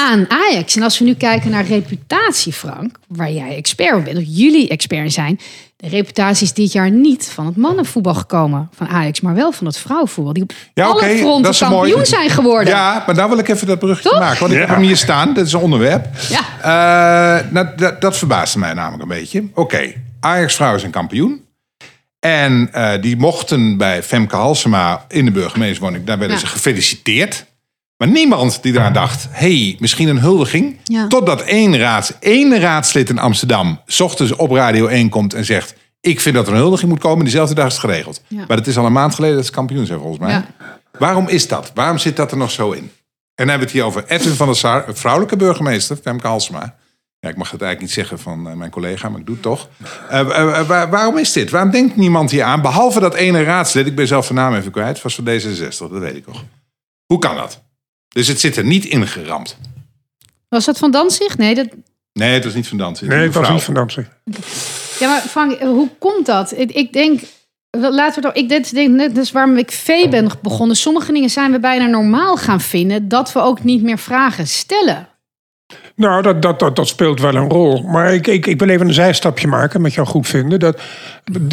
[0.09, 0.77] aan Ajax.
[0.77, 4.69] En als we nu kijken naar reputatie, Frank, waar jij expert op bent, of jullie
[4.69, 5.41] expert zijn.
[5.77, 9.67] De reputatie is dit jaar niet van het mannenvoetbal gekomen van Ajax, maar wel van
[9.67, 10.33] het vrouwenvoetbal.
[10.33, 12.07] Die op Ja, alle fronten dat is kampioen mooi.
[12.07, 12.67] zijn geworden.
[12.75, 14.19] Ja, maar daar wil ik even dat brugje Toch?
[14.19, 14.41] maken.
[14.41, 15.35] Want ik heb hem hier staan.
[15.35, 16.07] Dat is een onderwerp.
[16.29, 16.41] Ja.
[17.41, 19.45] Eh, nou, dat, dat verbaasde mij namelijk een beetje.
[19.55, 21.45] Oké, Ajax vrouwen zijn kampioen.
[22.21, 26.05] En eh, die mochten bij Femke Halsema in de burgemeesterswoning...
[26.05, 26.43] daar werden Ja.
[26.43, 27.45] ze gefeliciteerd.
[28.01, 29.27] Maar niemand die eraan dacht...
[29.31, 30.77] hey, misschien een huldiging.
[30.85, 31.07] Ja.
[31.07, 33.81] Totdat één, raads, één raadslid in Amsterdam...
[33.87, 35.75] s ochtends op Radio 1 komt en zegt...
[36.01, 37.25] ik vind dat er een huldiging moet komen.
[37.25, 38.23] Diezelfde dag is het geregeld.
[38.29, 38.45] Ja.
[38.49, 40.31] Maar het is al een maand geleden dat ze kampioen zijn volgens mij.
[40.31, 40.47] Ja.
[40.99, 41.71] Waarom is dat?
[41.75, 42.79] Waarom zit dat er nog zo in?
[42.83, 42.91] En
[43.47, 46.75] dan hebben we het hier over Edwin van der Sar, een vrouwelijke burgemeester, Femke Halsema.
[47.19, 49.45] Ja, ik mag het eigenlijk niet zeggen van eh, mijn collega, maar ik doe het
[49.45, 49.69] toch.
[50.11, 51.51] Eh, eh, waar- waarom is dit?
[51.51, 52.63] Waarom denkt niemand hier aan?
[52.63, 55.91] Behalve dat ene raadslid, ik ben zelf de naam even kwijt, was van D66, dat
[55.91, 56.45] weet ik nog.
[57.07, 57.63] Hoe kan dat?
[58.15, 59.57] Dus het zit er niet ingeramd.
[60.49, 61.37] Was dat van Danzig?
[61.37, 61.69] Nee, dat,
[62.13, 63.09] Nee, het was niet van Dansen.
[63.09, 64.09] Nee, het was niet van Danzig.
[64.99, 66.59] Ja, maar Frank, hoe komt dat?
[66.59, 67.21] Ik, ik denk,
[67.71, 70.77] laten we toch, ik dit denk, net is waarom ik V ben begonnen.
[70.77, 75.09] Sommige dingen zijn we bijna normaal gaan vinden, dat we ook niet meer vragen stellen.
[76.01, 77.83] Nou, dat, dat, dat, dat speelt wel een rol.
[77.83, 80.61] Maar ik, ik, ik wil even een zijstapje maken met jou goed vinden.
[80.61, 80.81] Dat,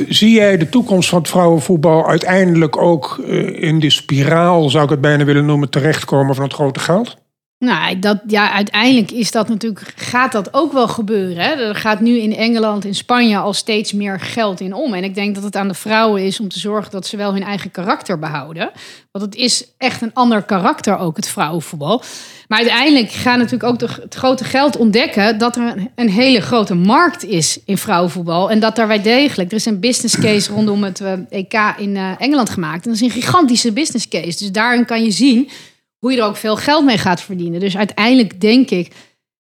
[0.09, 4.89] zie jij de toekomst van het vrouwenvoetbal uiteindelijk ook eh, in die spiraal, zou ik
[4.89, 7.17] het bijna willen noemen, terechtkomen van het grote geld?
[7.59, 11.43] Nou, dat, ja, uiteindelijk is dat natuurlijk, gaat dat ook wel gebeuren.
[11.43, 11.51] Hè?
[11.51, 14.93] Er gaat nu in Engeland, in Spanje al steeds meer geld in om.
[14.93, 17.33] En ik denk dat het aan de vrouwen is om te zorgen dat ze wel
[17.33, 18.71] hun eigen karakter behouden.
[19.11, 22.03] Want het is echt een ander karakter ook, het vrouwenvoetbal.
[22.47, 26.41] Maar uiteindelijk gaan natuurlijk ook de, het grote geld ontdekken dat er een, een, hele
[26.41, 28.49] grote markt is in vrouwenvoetbal.
[28.51, 31.95] En dat daar wij degelijk, er is een business case rondom het uh, EK in
[31.95, 32.85] uh, Engeland gemaakt.
[32.85, 34.37] En dat is een gigantische business case.
[34.37, 35.49] Dus daarin kan je zien
[35.99, 37.59] hoe je er ook veel geld mee gaat verdienen.
[37.59, 38.93] Dus uiteindelijk denk ik,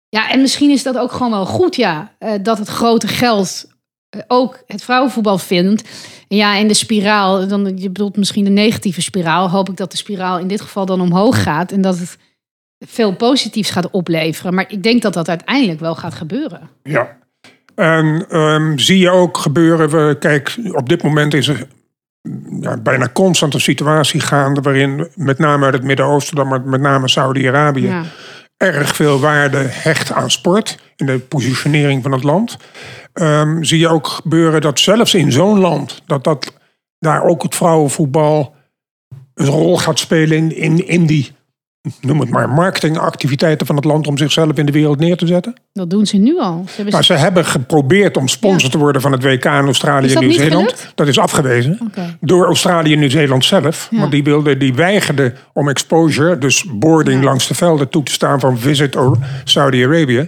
[0.10, 3.65] ja, en misschien is dat ook gewoon wel goed, ja, uh, dat het grote geld
[4.15, 5.89] uh, ook het vrouwenvoetbal vindt.
[6.27, 9.91] En ja, in de spiraal, dan, je bedoelt misschien de negatieve spiraal, hoop ik dat
[9.91, 12.17] de spiraal in dit geval dan omhoog gaat en dat het
[12.79, 14.53] veel positiefs gaat opleveren.
[14.53, 16.69] Maar ik denk dat dat uiteindelijk wel gaat gebeuren.
[16.83, 17.17] Ja.
[17.75, 21.67] En um, zie je ook gebeuren, we, kijk, op dit moment is er
[22.61, 27.09] ja, bijna constant een situatie gaande waarin met name uit het Midden-Oosten, maar met name
[27.09, 28.03] Saudi-Arabië, ja.
[28.57, 32.57] erg veel waarde hecht aan sport in de positionering van het land.
[33.13, 36.53] Um, zie je ook gebeuren dat zelfs in zo'n land, dat, dat
[36.99, 38.55] daar ook het vrouwenvoetbal
[39.33, 41.35] een rol gaat spelen in, in, in die
[42.02, 45.54] noem het maar, marketingactiviteiten van het land om zichzelf in de wereld neer te zetten?
[45.73, 46.63] Dat doen ze nu al.
[46.65, 48.69] Ze hebben, maar ze hebben geprobeerd om sponsor ja.
[48.69, 50.91] te worden van het WK in Australië en Nieuw-Zeeland.
[50.95, 51.80] Dat is afgewezen.
[51.88, 52.17] Okay.
[52.21, 53.88] Door Australië en Nieuw-Zeeland zelf.
[53.91, 54.00] Ja.
[54.00, 57.26] Want die, wilden, die weigerden om exposure, dus boarding ja.
[57.26, 58.97] langs de velden, toe te staan van Visit
[59.43, 60.28] Saudi-Arabië.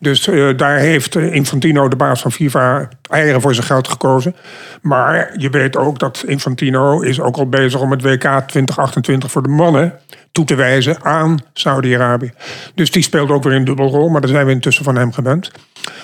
[0.00, 4.34] Dus uh, daar heeft Infantino, de baas van FIFA, eieren voor zijn geld gekozen.
[4.82, 9.42] Maar je weet ook dat Infantino is ook al bezig om het WK 2028 voor
[9.42, 9.98] de mannen
[10.38, 12.32] toe te wijzen aan Saudi-Arabië.
[12.74, 15.50] Dus die speelt ook weer een dubbelrol, maar daar zijn we intussen van hem gewend.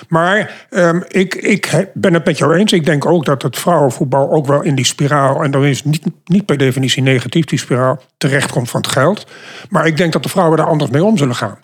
[0.07, 2.73] Maar um, ik, ik ben het met jou eens.
[2.73, 6.03] Ik denk ook dat het vrouwenvoetbal ook wel in die spiraal, en dat is niet,
[6.25, 9.27] niet per definitie negatief, die spiraal terechtkomt van het geld.
[9.69, 11.57] Maar ik denk dat de vrouwen daar anders mee om zullen gaan.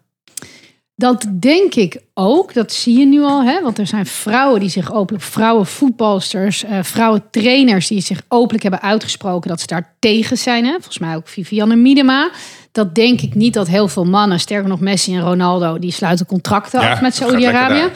[1.01, 2.53] Dat denk ik ook.
[2.53, 3.43] Dat zie je nu al.
[3.43, 3.61] Hè?
[3.61, 9.49] Want er zijn vrouwen die zich openlijk, vrouwenvoetbalsters, uh, vrouwentrainers die zich openlijk hebben uitgesproken
[9.49, 10.65] dat ze daar tegen zijn.
[10.65, 10.71] Hè?
[10.71, 12.31] Volgens mij ook Vivianne Miedema.
[12.71, 16.25] Dat denk ik niet dat heel veel mannen, sterker nog Messi en Ronaldo, die sluiten
[16.25, 17.89] contracten ja, af met Saudi-Arabië.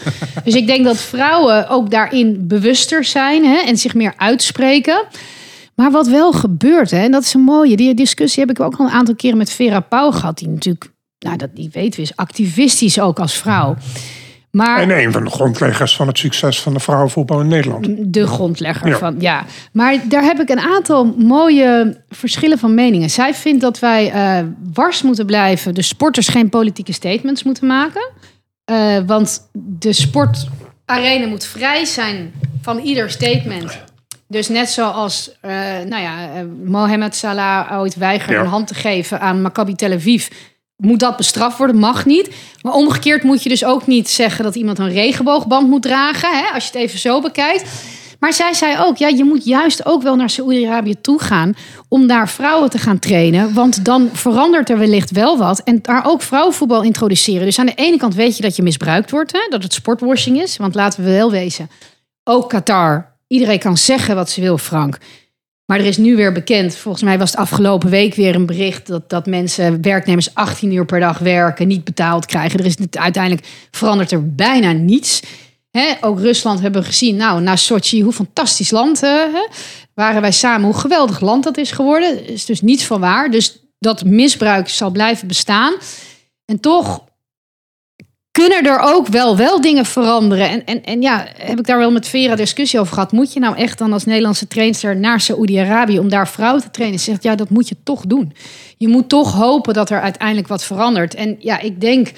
[0.44, 3.58] Dus ik denk dat vrouwen ook daarin bewuster zijn hè?
[3.58, 5.04] en zich meer uitspreken.
[5.76, 8.76] Maar wat wel gebeurt, hè, en dat is een mooie, die discussie heb ik ook
[8.76, 12.02] al een aantal keren met Vera Pauw gehad, die natuurlijk nou, dat, die weten we,
[12.02, 13.76] is activistisch ook als vrouw.
[14.56, 18.14] Maar, en een van de grondleggers van het succes van de vrouwenvoetbal in Nederland.
[18.14, 18.98] De grondlegger ja.
[18.98, 19.46] van, ja.
[19.72, 23.10] Maar daar heb ik een aantal mooie verschillen van meningen.
[23.10, 28.10] Zij vindt dat wij uh, wars moeten blijven, de sporters geen politieke statements moeten maken.
[28.72, 33.84] Uh, want de sportarena moet vrij zijn van ieder statement.
[34.28, 35.52] Dus net zoals uh,
[35.88, 38.42] nou ja, Mohamed Salah ooit weigerde ja.
[38.42, 40.28] een hand te geven aan Maccabi Tel Aviv
[40.78, 41.78] moet dat bestraft worden?
[41.78, 42.30] Mag niet.
[42.62, 46.30] Maar omgekeerd moet je dus ook niet zeggen dat iemand een regenboogband moet dragen.
[46.38, 47.70] Hè, als je het even zo bekijkt.
[48.20, 51.54] Maar zij zei ook, ja, je moet juist ook wel naar Saoedi-Arabië toe gaan
[51.88, 53.54] om daar vrouwen te gaan trainen.
[53.54, 55.60] Want dan verandert er wellicht wel wat.
[55.64, 57.46] En daar ook vrouwenvoetbal introduceren.
[57.46, 60.42] Dus aan de ene kant weet je dat je misbruikt wordt, hè, dat het sportwashing
[60.42, 60.58] is.
[60.58, 61.70] Want laten we wel wezen,
[62.24, 64.98] ook Qatar, iedereen kan zeggen wat ze wil, Frank.
[65.66, 68.88] Maar er is nu weer bekend, volgens mij was het afgelopen week weer een bericht
[68.88, 72.60] dat, dat mensen, werknemers 18 uur per dag werken, niet betaald krijgen.
[72.60, 75.22] Er is uiteindelijk verandert er bijna niets.
[76.02, 79.24] Ook Rusland hebben we gezien, nou, na Sochi, hoe fantastisch land uh,
[79.94, 82.28] waren wij samen, hoe geweldig land dat is geworden.
[82.28, 83.32] is dus niets van waar.
[83.32, 85.74] Dus dat misbruik zal blijven bestaan.
[86.46, 87.04] En toch
[88.42, 90.50] kunnen er ook wel, wel dingen veranderen.
[90.50, 93.12] En, en, en ja, heb ik daar wel met Vera discussie over gehad.
[93.12, 97.00] Moet je nou echt dan als Nederlandse trainster naar Saoedi-Arabië om daar vrouwen te trainen?
[97.00, 98.34] Ze zegt, ja, dat moet je toch doen.
[98.78, 101.16] Je moet toch hopen dat er uiteindelijk wat verandert.
[101.16, 102.12] En ja, ik denk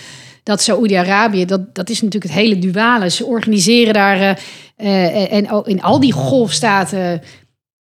[0.43, 3.10] dat Saoedi-Arabië, dat, dat is natuurlijk het hele duale.
[3.10, 4.34] Ze organiseren daar uh,
[4.77, 7.21] uh, en in al die golfstaten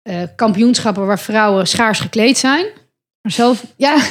[0.03, 2.65] uh, kampioenschappen waar vrouwen schaars gekleed zijn.
[3.23, 3.95] Zelf, ja,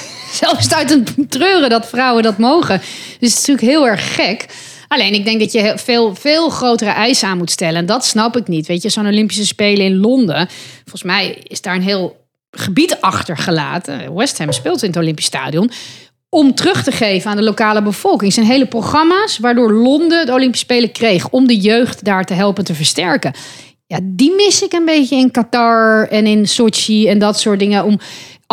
[0.87, 2.79] een treuren dat vrouwen dat mogen.
[2.79, 4.47] Dus het is natuurlijk heel erg gek.
[4.89, 7.77] Alleen ik denk dat je veel, veel grotere eisen aan moet stellen.
[7.77, 8.67] En dat snap ik niet.
[8.67, 10.49] Weet je, zo'n Olympische Spelen in Londen.
[10.79, 14.15] Volgens mij is daar een heel gebied achter gelaten.
[14.15, 15.71] West Ham speelt in het Olympisch Stadion.
[16.29, 18.33] om terug te geven aan de lokale bevolking.
[18.33, 22.65] Zijn hele programma's waardoor Londen de Olympische Spelen kreeg om de jeugd daar te helpen
[22.65, 23.35] te versterken.
[23.87, 27.85] Ja, die mis ik een beetje in Qatar en in Sochi en dat soort dingen.
[27.85, 27.99] Om,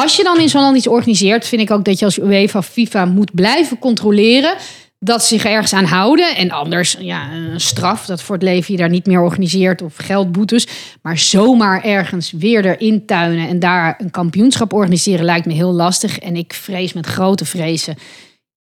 [0.02, 2.62] als je dan in zo'n land iets organiseert, vind ik ook dat je als UEFA,
[2.62, 4.56] FIFA moet blijven controleren
[5.00, 6.36] dat ze zich ergens aan houden.
[6.36, 9.96] En anders, ja, een straf dat voor het leven je daar niet meer organiseert of
[9.96, 10.68] geldboetes.
[11.02, 16.20] Maar zomaar ergens weer erin tuinen en daar een kampioenschap organiseren lijkt me heel lastig.
[16.20, 17.96] En ik vrees met grote vrezen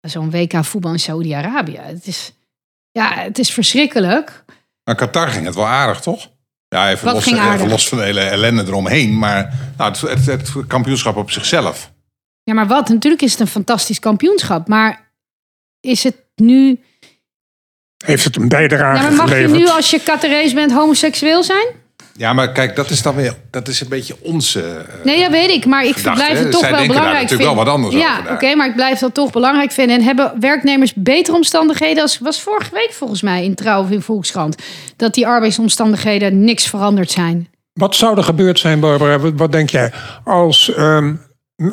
[0.01, 1.79] zo'n WK voetbal in Saudi-Arabië.
[1.83, 2.33] Het is,
[2.91, 4.45] ja, het is verschrikkelijk.
[4.85, 6.29] Maar Qatar ging het wel aardig, toch?
[6.75, 9.19] Ja, even, Wat los, ging even los van de hele ellende eromheen.
[9.19, 11.91] Maar nou, het, het, het kampioenschap op zichzelf.
[12.43, 12.89] Ja, maar wat?
[12.89, 14.69] Natuurlijk is het een fantastisch kampioenschap.
[14.69, 15.13] Maar
[15.81, 16.81] is het nu...
[18.05, 21.67] Heeft het een bijdrage Ja, maar mag je nu als je Qatarees bent homoseksueel zijn?
[22.17, 24.61] Ja, maar kijk, dat is dan weer, dat is een beetje onze.
[24.63, 25.67] eh, Nee, dat weet ik.
[25.67, 27.57] Maar ik Gedachte, blijf het toch Zij wel denken daar belangrijk natuurlijk vinden.
[27.57, 27.95] wel wat anders
[28.27, 29.97] ja, oké, maar ik blijf dat toch belangrijk vinden.
[29.97, 32.03] En hebben werknemers betere omstandigheden?
[32.03, 34.63] Als was vorige week volgens mij in Trouw of in Volkskrant.
[34.97, 37.49] Dat die arbeidsomstandigheden niks veranderd zijn.
[37.73, 39.19] Wat zou er gebeurd zijn, Barbara?
[39.19, 39.93] Wat, denk jij?
[40.25, 41.15] Als ehm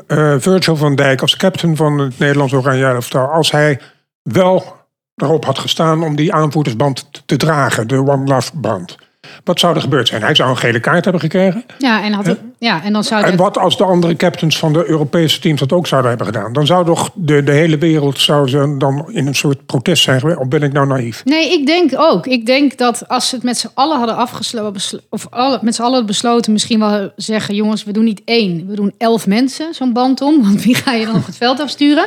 [0.08, 3.80] eh, Virgil van Dijk, als captain van het Nederlands Oranje elftal, als hij
[4.21, 4.75] wel
[5.15, 8.95] erop had gestaan om die aanvoerdersband te, te dragen, de One Love band.
[9.44, 10.22] Wat zou er gebeurd zijn?
[10.22, 11.65] Hij zou een gele kaart hebben gekregen.
[11.78, 14.86] Ja, en, had, ja, en dan zou En wat als de andere captains van de
[14.86, 16.54] Europese teams dat ook zouden hebben gedaan?
[16.54, 20.20] Dan zou toch de, de hele wereld zou ze dan in een soort protest zijn
[20.20, 20.39] geweest?
[20.39, 21.26] Of ben ik nou naïef?
[21.26, 22.28] Nee, ik denk ook.
[22.28, 25.82] Ik denk dat als ze het met z'n allen hadden afgesloten, of alle, met z'n
[25.82, 29.74] allen hadden besloten, misschien wel zeggen: jongens, we doen niet één, we doen elf mensen
[29.74, 30.41] zo'n band om.
[30.48, 32.06] Want wie ga je dan op het veld afsturen?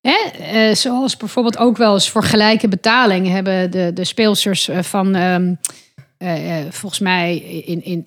[0.00, 0.30] Hè?
[0.38, 5.14] eh, zoals bijvoorbeeld ook wel eens voor gelijke betaling hebben de, de speelsters eh, van,
[5.14, 5.54] ehm,
[6.18, 8.06] eh, eh, volgens mij in, in,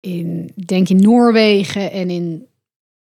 [0.00, 2.46] in, denk in Noorwegen en in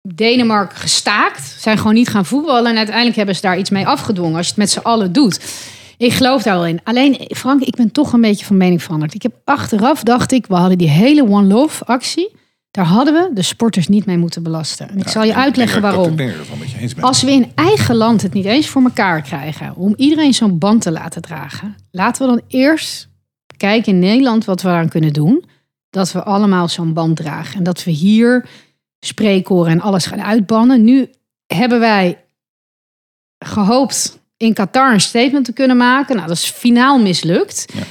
[0.09, 1.57] Denemarken gestaakt.
[1.59, 2.71] Zijn gewoon niet gaan voetballen.
[2.71, 4.37] En uiteindelijk hebben ze daar iets mee afgedwongen.
[4.37, 5.41] Als je het met z'n allen doet.
[5.97, 6.81] Ik geloof daar wel in.
[6.85, 9.15] Alleen, Frank, ik ben toch een beetje van mening veranderd.
[9.15, 12.31] Ik heb achteraf, dacht ik, we hadden die hele One Love actie.
[12.71, 14.89] Daar hadden we de sporters niet mee moeten belasten.
[14.89, 16.17] En ik zal je uitleggen waarom.
[17.01, 20.83] Als we in eigen land het niet eens voor elkaar krijgen om iedereen zo'n band
[20.83, 23.09] te laten dragen, laten we dan eerst
[23.67, 25.45] kijken in Nederland wat we eraan kunnen doen.
[25.91, 27.57] Dat we allemaal zo'n band dragen.
[27.57, 28.49] En dat we hier
[29.01, 30.85] spreekkoren en alles gaan uitbannen.
[30.85, 31.11] Nu
[31.47, 32.25] hebben wij
[33.39, 36.17] gehoopt in Qatar een statement te kunnen maken.
[36.17, 37.73] Nou, dat is finaal mislukt.
[37.75, 37.83] Ja.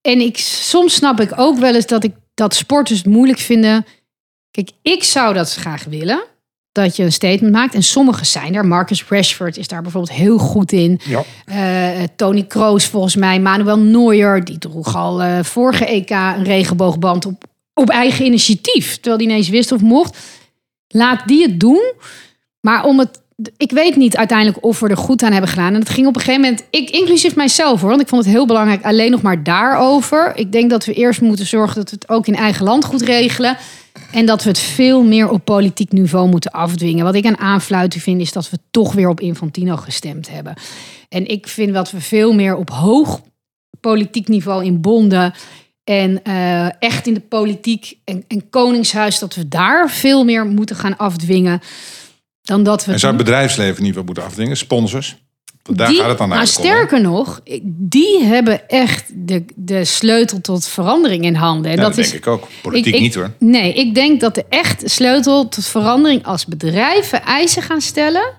[0.00, 3.86] En ik, soms snap ik ook wel eens dat, ik, dat sporters het moeilijk vinden.
[4.50, 6.24] Kijk, ik zou dat graag willen
[6.72, 7.74] dat je een statement maakt.
[7.74, 8.66] En sommigen zijn er.
[8.66, 11.00] Marcus Rashford is daar bijvoorbeeld heel goed in.
[11.04, 11.24] Ja.
[11.44, 13.40] Eh, Tony Kroos volgens mij.
[13.40, 18.94] Manuel Neuer, die droeg al eh, vorige EK een regenboogband op, op eigen initiatief.
[18.94, 20.18] Terwijl die ineens wist of mocht.
[20.88, 21.92] Laat die het doen.
[22.60, 23.20] Maar om het...
[23.56, 25.74] Ik weet niet uiteindelijk of we er goed aan hebben gedaan.
[25.74, 28.34] En het ging op een gegeven moment, ik, inclusief mijzelf hoor, want ik vond het
[28.34, 30.32] heel belangrijk, alleen nog maar daarover.
[30.34, 33.02] Ik denk dat we eerst moeten zorgen dat we het ook in eigen land goed
[33.02, 33.56] regelen.
[34.12, 37.04] En dat we het veel meer op politiek niveau moeten afdwingen.
[37.04, 40.54] Wat ik aan aanfluiten vind, is dat we toch weer op Infantino gestemd hebben.
[41.08, 43.20] En ik vind dat we veel meer op hoog
[43.80, 45.34] politiek niveau in bonden.
[45.84, 50.76] En eh, echt in de politiek en, en koningshuis, dat we daar veel meer moeten
[50.76, 51.60] gaan afdwingen.
[52.42, 54.56] Dan dat we En zou het bedrijfsleven niet wel moeten afdwingen?
[54.56, 55.16] Sponsors?
[55.70, 60.66] Daar die, gaat het dan nou, sterker nog, die hebben echt de, de sleutel tot
[60.66, 61.70] verandering in handen.
[61.70, 62.48] En Ja, dat, dat is, denk ik ook.
[62.62, 63.30] Politiek ik- niet hoor.
[63.38, 68.32] Nee, ik denk dat de echte sleutel tot verandering als bedrijven eisen gaan stellen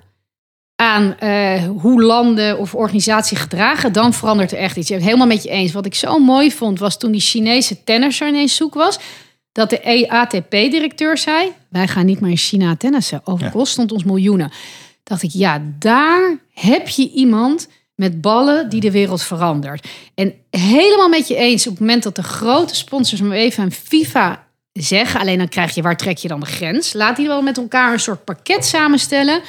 [0.75, 4.89] aan eh, hoe landen of organisaties gedragen, dan verandert er echt iets.
[4.89, 5.71] Ik ben het helemaal met je eens.
[5.71, 8.99] Wat ik zo mooi vond, was toen die Chinese tennisser ineens zoek was,
[9.51, 13.21] dat de E ATP-directeur zei, wij gaan niet meer in China tennissen.
[13.23, 14.51] Overkost stond ons miljoenen.
[15.09, 19.87] Dacht ik, ja, daar heb je iemand met ballen die de wereld verandert.
[20.15, 23.71] En helemaal met je eens, op het moment dat de grote sponsors, maar even aan
[23.71, 26.93] FIFA zeggen, alleen dan krijg je, waar trek je dan de grens?
[26.93, 29.41] Laat die wel met elkaar een soort pakket samenstellen.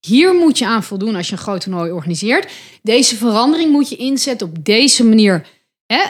[0.00, 2.52] Hier moet je aan voldoen als je een groot toernooi organiseert.
[2.82, 5.46] Deze verandering moet je inzetten op deze manier.
[5.86, 6.02] Hè?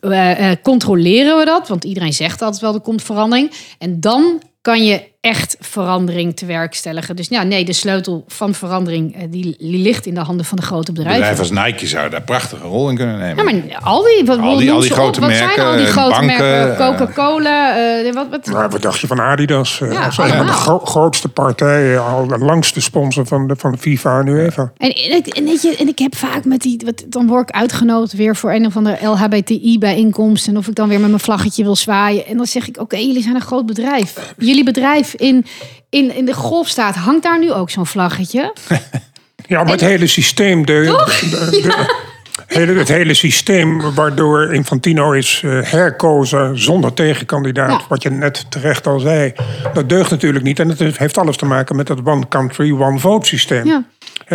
[0.00, 1.68] Eh, eh, controleren we dat?
[1.68, 3.50] Want iedereen zegt altijd wel, er komt verandering.
[3.78, 7.16] En dan kan je echt verandering te werkstelligen.
[7.16, 10.62] Dus ja, nee, de sleutel van verandering eh, die, ligt in de handen van de
[10.64, 11.20] grote bedrijven.
[11.20, 13.36] Bedrijven als Nike zouden daar een prachtige rol in kunnen nemen.
[13.46, 15.26] Ja, maar al die, wat, Al die- al grote op.
[15.26, 16.76] wat zijn merken, al die grote banken, merken?
[16.78, 19.80] eh, Coca-Cola, eh, wat, wat, Maar wat dacht je van Adidas?
[19.80, 23.56] eh, Ja, als een van de gro- grootste partijen, al de langste sponsor van de,
[23.56, 24.72] van de FIFA en UEFA.
[24.76, 27.48] En, en, ik- en, weet je, en ik heb vaak met die, wat, dan word
[27.48, 30.48] ik uitgenodigd weer voor een of andere LHBTI-bijeenkomst.
[30.48, 32.26] En of ik dan weer met mijn vlaggetje wil zwaaien.
[32.26, 34.34] En dan zeg ik, oké, jullie zijn een groot bedrijf.
[34.38, 35.46] Jullie bedrijf in,
[35.90, 38.52] in, in de golfstaat, hangt daar nu ook zo'n vlaggetje?
[39.46, 41.96] Ja, maar het hele systeem, de, de- de-
[42.58, 47.86] hele, het hele systeem waardoor Infantino is eh, herkozen zonder tegenkandidaat, Ja.
[47.88, 49.32] wat je net terecht al zei,
[49.74, 50.58] dat deugt natuurlijk niet.
[50.60, 53.66] En het heeft alles te maken met dat one country, one vote systeem.
[53.66, 53.84] Ja.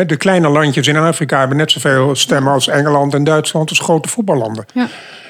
[0.06, 4.10] De kleine landjes in Afrika hebben net zoveel stemmen als Engeland en Duitsland als grote
[4.10, 4.66] voetballanden.
[4.74, 4.88] Ja.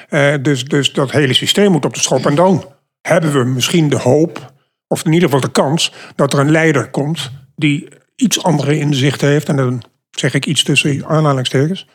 [0.08, 2.26] Eh, dus, dus dat hele systeem moet op de schop.
[2.26, 2.64] En dan
[3.02, 4.52] hebben we misschien de hoop,
[4.88, 9.28] of in ieder geval de kans, dat er een leider komt die iets andere inzichten
[9.28, 9.48] heeft.
[9.48, 11.86] En dan zeg ik iets tussen aanhalingstekens.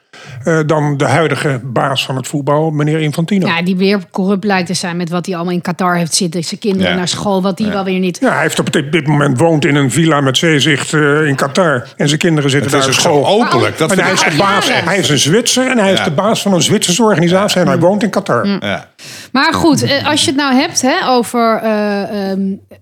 [0.43, 3.47] eh, dan de huidige baas van het voetbal, meneer Infantino.
[3.47, 3.57] Ja.
[3.57, 6.43] Ja, die weer corrupt lijkt te zijn met wat hij allemaal in Qatar heeft zitten.
[6.43, 6.97] Zijn kinderen Ja.
[6.97, 8.19] naar school, wat die wel weer niet.
[8.19, 11.87] hij heeft op dit, dit moment woont in een villa met zeezicht eh, in Qatar.
[11.97, 13.27] En zijn kinderen zitten Het daar op school.
[13.27, 13.77] openlijk.
[13.77, 16.03] Dat En hij is, de baas, hij is een Zwitser en hij is Ja.
[16.03, 17.61] de baas van een Zwitserse organisatie.
[17.61, 18.47] En hij woont in Qatar.
[18.47, 18.87] Ja.
[19.31, 22.01] Maar goed, eh, als je het nou hebt hè, over eh,
[22.31, 22.77] ehm, eh,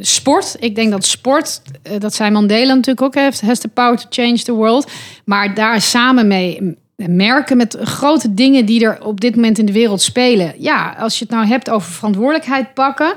[0.00, 0.56] sport.
[0.58, 4.06] Ik denk dat sport, eh, dat zei Mandela natuurlijk ook heeft, has the power to
[4.10, 4.90] change the world.
[5.24, 9.72] Maar daar samen mee merken met grote dingen die er op dit moment in de
[9.72, 10.54] wereld spelen.
[10.58, 13.14] Ja, als je het nou hebt over verantwoordelijkheid pakken.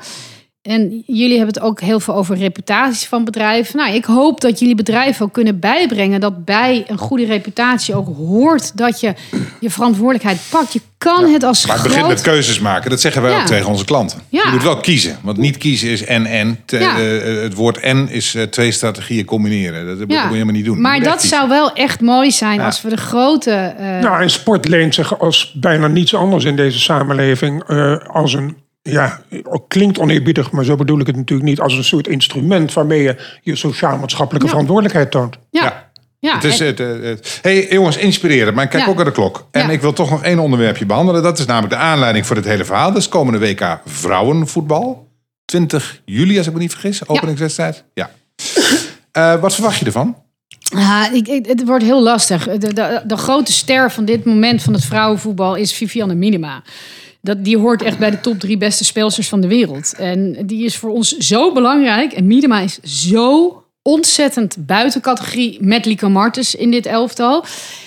[0.61, 3.77] En jullie hebben het ook heel veel over reputaties van bedrijven.
[3.77, 8.15] Nou, ik hoop dat jullie bedrijven ook kunnen bijbrengen dat bij een goede reputatie ook
[8.15, 9.13] hoort dat je
[9.59, 10.73] je verantwoordelijkheid pakt.
[10.73, 11.93] Je kan het als Maar het groot...
[11.95, 12.89] begint met keuzes maken.
[12.89, 13.39] Dat zeggen wij Ja.
[13.39, 14.19] ook tegen onze klanten.
[14.29, 14.43] Ja.
[14.45, 15.17] Je moet wel kiezen.
[15.21, 16.59] Want niet kiezen is en-en.
[16.65, 16.97] Te- Ja.
[16.99, 19.85] eh, het woord en is eh, twee strategieën combineren.
[19.87, 20.81] Dat, moet je helemaal niet doen.
[20.81, 21.29] Maar dat kiezen.
[21.29, 23.51] zou wel echt mooi zijn als we de grote.
[23.51, 28.33] eh, Nou, en sport leent zich als bijna niets anders in deze samenleving eh, als
[28.33, 28.57] een.
[28.81, 31.59] Ja, ook klinkt oneerbiedig, maar zo bedoel ik het natuurlijk niet.
[31.59, 34.51] Als een soort instrument waarmee je je sociaal-maatschappelijke Ja.
[34.51, 35.37] verantwoordelijkheid toont.
[35.49, 35.63] ja.
[35.63, 35.89] Ja.
[36.19, 36.33] ja.
[36.35, 38.53] Het is, en- het, eh, het- hey jongens, inspireren.
[38.53, 38.89] Maar ik kijk Ja.
[38.89, 39.47] ook naar de klok.
[39.51, 39.69] En Ja.
[39.69, 41.23] ik wil toch nog één onderwerpje behandelen.
[41.23, 42.87] Dat is namelijk de aanleiding voor dit hele verhaal.
[42.91, 45.09] Dat is komende WK vrouwenvoetbal.
[45.45, 47.07] 20 juli, als ik me niet vergis.
[47.07, 47.83] Openingswedstrijd.
[47.93, 48.09] Ja.
[49.11, 50.15] Eh, wat verwacht je ervan?
[50.75, 52.47] Ah, ik, ik- het wordt heel lastig.
[52.47, 56.63] De, de, de grote ster van dit moment van het vrouwenvoetbal is Vivianne Minima.
[57.21, 59.93] Dat, die hoort echt bij de top drie beste speelsters van de wereld.
[59.97, 62.13] En die is voor ons zo belangrijk.
[62.13, 67.45] En Minima is zo ontzettend buiten categorie met Lieke Martens in dit elftal.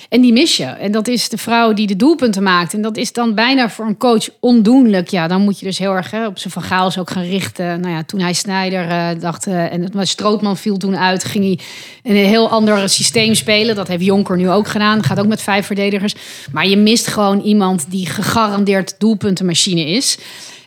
[0.09, 0.65] En die mis je.
[0.65, 2.75] En dat is de vrouw die de doelpunten maakt.
[2.75, 5.09] En dat is dan bijna voor een coach ondoenlijk.
[5.09, 7.81] Ja, dan moet je dus heel erg op zijn van Gaals ook gaan richten.
[7.81, 9.47] Nou ja, toen hij Snijder eh, dacht...
[9.47, 11.59] eh, en het, maar Strootman viel toen uit, ging hij
[12.03, 13.77] een heel ander systeem spelen.
[13.77, 15.03] Dat heeft Jonker nu ook gedaan.
[15.03, 16.15] Gaat ook met vijf verdedigers.
[16.53, 20.19] Maar je mist gewoon iemand die gegarandeerd doelpuntenmachine is.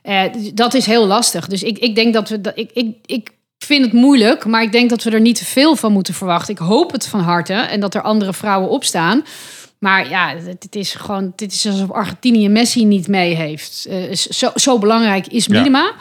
[0.01, 0.21] Eh,
[0.53, 1.47] dat is heel lastig.
[1.47, 2.41] Dus ik, ik denk dat we...
[2.41, 5.46] Dat, ik, ik, ik vind het moeilijk, maar ik denk dat we er niet te
[5.46, 6.54] veel van moeten verwachten.
[6.54, 9.24] Ik hoop het van harte en dat er andere vrouwen opstaan.
[9.80, 13.86] Maar ja, het is gewoon, dit is alsof Argentinië Messi niet mee heeft.
[13.89, 15.91] Eh, zo, zo belangrijk is Ja.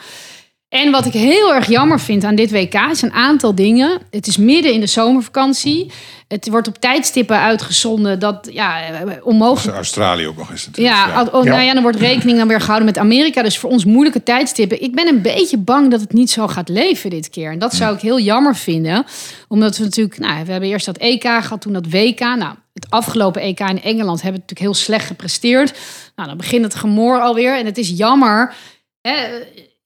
[0.69, 3.99] En wat ik heel erg jammer vind aan dit WK is een aantal dingen.
[4.11, 5.91] Het is midden in de zomervakantie.
[6.27, 8.81] Het wordt op tijdstippen uitgezonden dat ja,
[9.23, 10.95] onmogelijk Australië ook nog eens natuurlijk.
[10.95, 11.49] ja, oh, Ja.
[11.51, 13.41] nou ja, dan wordt rekening dan weer gehouden met Amerika.
[13.41, 14.81] Dus voor ons moeilijke tijdstippen.
[14.81, 17.51] Ik ben een beetje bang dat het niet zo gaat leven dit keer.
[17.51, 19.05] En dat zou ik heel jammer vinden.
[19.47, 22.19] Omdat we natuurlijk, nou, we hebben eerst dat EK gehad, toen dat WK.
[22.19, 25.77] Nou, het afgelopen EK in Engeland hebben we natuurlijk heel slecht gepresteerd.
[26.15, 27.57] Nou, dan begint het gemoor alweer.
[27.57, 28.53] En het is jammer.
[29.01, 29.13] Hè,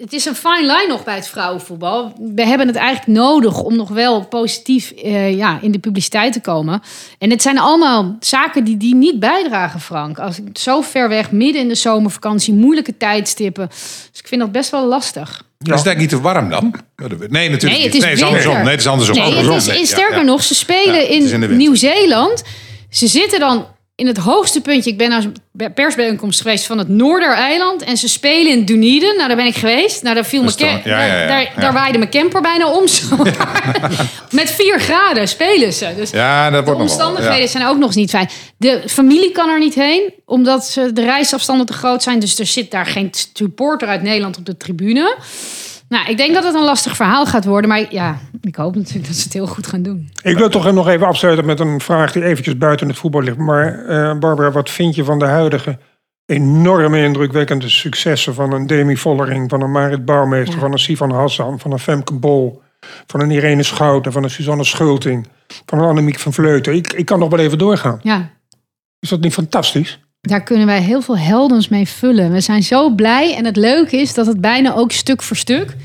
[0.02, 2.14] het is een fine line nog bij het vrouwenvoetbal.
[2.36, 6.42] We hebben het eigenlijk nodig om nog wel positief eh, ja, in de publiciteit te
[6.42, 6.82] komen.
[7.18, 10.20] En het zijn allemaal zaken die, die niet bijdragen, Frank.
[10.20, 13.68] Als ik zo ver weg, midden in de zomervakantie, moeilijke tijdstippen.
[14.12, 15.30] Dus ik vind dat best wel lastig.
[15.30, 16.76] Is het eigenlijk niet te warm dan?
[16.96, 17.84] Nee, natuurlijk Nee, niet.
[17.84, 18.54] het is nee, het is andersom.
[18.54, 19.16] Nee, het is andersom.
[19.16, 20.22] Nee, het is, ja, sterker ja.
[20.22, 21.58] nog, ze spelen in in.
[21.58, 22.44] Nieuw-Zeeland.
[22.90, 23.66] Ze zitten dan
[24.02, 24.90] in het hoogste puntje.
[24.92, 25.24] Ik ben naar
[25.58, 27.84] een persbijeenkomst geweest van het Noordereiland.
[27.84, 29.16] En ze spelen in Dunedin.
[29.16, 30.04] Nou, daar ben ik geweest.
[30.04, 31.28] Nou, daar viel mijn ja, ja, ja.
[31.28, 32.84] Daar, daar waaide mijn camper bijna om.
[34.32, 35.94] Met vier graden spelen ze.
[35.96, 36.90] Dus Ja, dat de wordt wel.
[36.90, 38.30] omstandigheden zijn ook nog eens niet fijn.
[38.58, 42.20] De familie kan er niet heen, omdat ze de reisafstanden te groot zijn.
[42.20, 45.16] Dus er zit daar geen supporter uit Nederland op de tribune.
[45.92, 47.70] Nou, ik denk dat het een lastig verhaal gaat worden.
[47.70, 50.10] Maar ja, ik hoop natuurlijk dat ze het heel goed gaan doen.
[50.24, 53.38] Ik wil toch nog even afsluiten met een vraag die eventjes buiten het voetbal ligt.
[53.38, 55.78] Maar eh, Barbara, wat vind je van de huidige
[56.26, 60.60] enorme indrukwekkende successen van een Demi Vollering, van een Marit Bouwmeester, Ja.
[60.60, 62.62] van een Sivan Hassan, van een Femke Bol,
[63.08, 65.28] van een Irene Schouten, van een Suzanne Schulting,
[65.66, 66.74] van een Annemiek van Vleuten.
[66.76, 68.00] Ik, ik kan nog wel even doorgaan.
[68.04, 68.30] Ja,
[69.00, 70.00] Is dat niet fantastisch?
[70.22, 72.32] Daar kunnen wij heel veel heldens mee vullen.
[72.32, 73.36] We zijn zo blij.
[73.36, 75.76] En het leuke is dat het bijna ook stuk voor stuk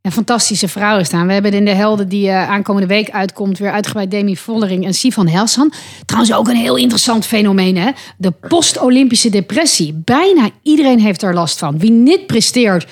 [0.00, 1.26] en fantastische vrouwen staan.
[1.26, 3.58] We hebben in de helden die eh, aankomende week uitkomt...
[3.58, 5.72] weer uitgebreid Demi Vollering en Sivan Helsan.
[6.06, 7.90] Trouwens ook een heel interessant fenomeen, hè?
[8.18, 10.02] De post-Olympische depressie.
[10.04, 11.78] Bijna iedereen heeft er last van.
[11.78, 12.86] Wie niet presteert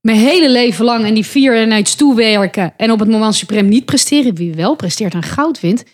[0.00, 1.04] mijn hele leven lang...
[1.04, 2.72] en die vier eenheids toewerken...
[2.76, 4.34] en op het moment suprem niet presteren...
[4.34, 5.84] wie wel presteert en goud wint...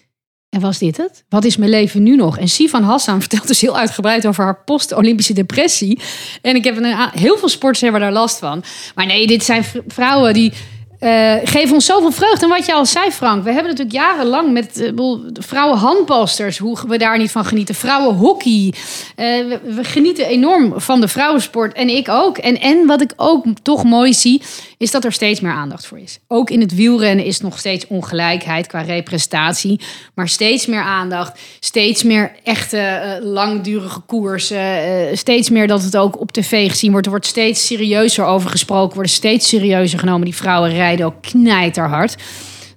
[0.50, 1.24] En was dit het?
[1.28, 2.38] Wat is mijn leven nu nog?
[2.38, 6.00] En Sivan Hassan vertelt dus heel uitgebreid over haar post-Olympische depressie.
[6.42, 8.64] En ik heb een, heel veel sporters hebben daar last van.
[8.94, 10.52] Maar nee, dit zijn vrouwen die
[10.98, 12.44] eh, geven ons zoveel vreugde.
[12.44, 14.90] En wat je al zei, Frank, we hebben natuurlijk jarenlang met uh,
[15.32, 17.74] de vrouwenhandbalsters, hoe we daar niet van genieten.
[17.74, 18.74] Vrouwenhockey.
[19.16, 22.38] Eh, we, we genieten enorm van de vrouwensport en ik ook.
[22.38, 24.42] En, en wat ik ook toch mooi zie,
[24.78, 26.18] is dat er steeds meer aandacht voor is.
[26.28, 29.80] Ook in het wielrennen is nog steeds ongelijkheid qua representatie.
[30.14, 31.40] Maar steeds meer aandacht.
[31.60, 34.88] Steeds meer echte uh, langdurige koersen.
[34.88, 37.06] Uh, steeds meer dat het ook op tv gezien wordt.
[37.06, 38.94] Er wordt steeds serieuzer over gesproken.
[38.94, 40.24] Worden steeds serieuzer genomen.
[40.24, 42.16] Die vrouwen rijden ook knijterhard.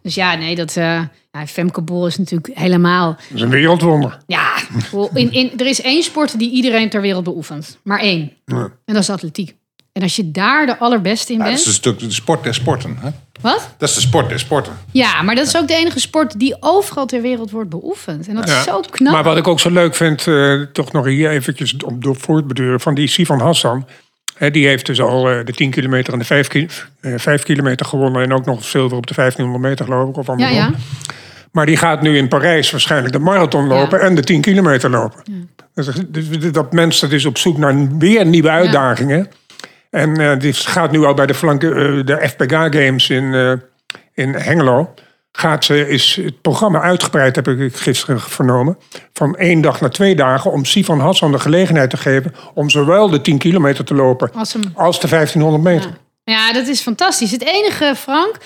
[0.02, 0.76] Dus ja, nee, dat...
[0.76, 1.02] Uh,
[1.32, 3.10] ja, Femke Bol is natuurlijk helemaal...
[3.12, 4.18] Dat is een wereldwonder.
[4.28, 4.54] Ja,
[5.14, 7.78] in, in, er is één sport die iedereen ter wereld beoefent.
[7.84, 8.32] Maar één.
[8.46, 8.72] Ja.
[8.86, 9.56] En dat is atletiek.
[9.94, 11.58] En als je daar de allerbeste in ja, bent...
[11.58, 12.98] Dat is stuk de sport der sporten.
[13.00, 13.10] Hè?
[13.42, 13.70] Wat?
[13.78, 14.74] Dat is de sport der sporten.
[14.92, 18.28] Ja, maar dat is ook de enige sport die overal ter wereld wordt beoefend.
[18.28, 18.58] En dat ja.
[18.58, 19.14] is zo knap.
[19.14, 22.80] Maar wat ik ook zo leuk vind, uh, toch nog hier eventjes om door voortbeduren...
[22.80, 23.88] van die Sivan Hassan...
[24.42, 26.68] He, die heeft dus al uh, de 10 kilometer en de 5, ki
[27.02, 28.22] uh, 5 kilometer gewonnen...
[28.22, 30.18] en ook nog zilver op de 1500 meter, geloof ik.
[30.18, 30.72] Of ja, ja.
[31.52, 34.06] Maar die gaat nu in Parijs waarschijnlijk de marathon lopen ja.
[34.06, 35.50] en de 10 kilometer lopen.
[35.74, 35.88] Dus
[36.52, 39.28] dat mens dat is op zoek naar weer nieuwe uitdagingen.
[39.90, 43.60] En uh, die gaat nu al bij de, flanke, de FPGA Games in,
[44.14, 44.94] in Hengelo.
[45.32, 48.78] Gaat ze, is het programma uitgebreid, heb ik gisteren vernomen.
[49.14, 50.52] Van één dag naar twee dagen.
[50.52, 52.34] Om Sivan Hassan de gelegenheid te geven.
[52.54, 54.32] om zowel de 10 kilometer te lopen.
[54.34, 56.00] als, de 1500 meter.
[56.24, 56.34] Ja.
[56.34, 57.32] ja, dat is fantastisch.
[57.32, 58.38] Het enige, Frank.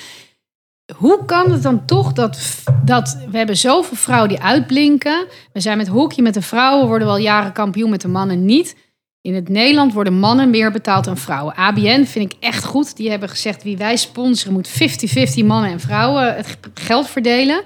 [0.96, 2.40] Hoe kan het dan toch dat,
[2.84, 5.26] dat we hebben zoveel vrouwen die uitblinken.
[5.54, 8.76] We zijn met hockey met de vrouwen, worden wel jaren kampioen met de mannen niet.
[9.26, 11.56] In het Nederland worden mannen meer betaald dan vrouwen.
[11.56, 12.96] ABN vind ik echt goed.
[12.96, 14.70] Die hebben gezegd wie wij sponsoren moet
[15.42, 17.62] 50-50 mannen en vrouwen het geld verdelen.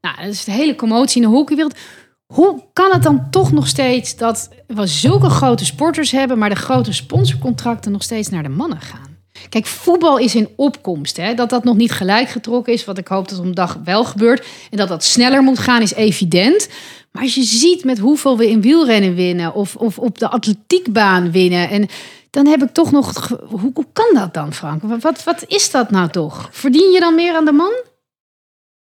[0.00, 1.78] Nou, dat is de hele commotie in de hockeywereld.
[2.26, 6.54] Hoe kan het dan toch nog steeds dat we zulke grote sporters hebben, maar de
[6.54, 9.13] grote sponsorcontracten nog steeds naar de mannen gaan?
[9.48, 11.16] Kijk, voetbal is in opkomst.
[11.16, 11.34] Hè?
[11.34, 14.46] Dat dat nog niet gelijk getrokken is, wat ik hoop dat om dag wel gebeurt.
[14.70, 16.68] En dat dat sneller moet gaan, is evident.
[17.10, 21.30] Maar als je ziet met hoeveel we in wielrennen winnen of, of op de atletiekbaan
[21.30, 21.70] winnen.
[21.70, 21.88] En
[22.30, 23.28] dan heb ik toch nog.
[23.28, 24.82] Hoe, hoe kan dat dan, Frank?
[24.82, 26.48] Wat, wat is dat nou toch?
[26.52, 27.72] Verdien je dan meer aan de man?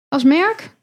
[0.07, 0.77] Als merk?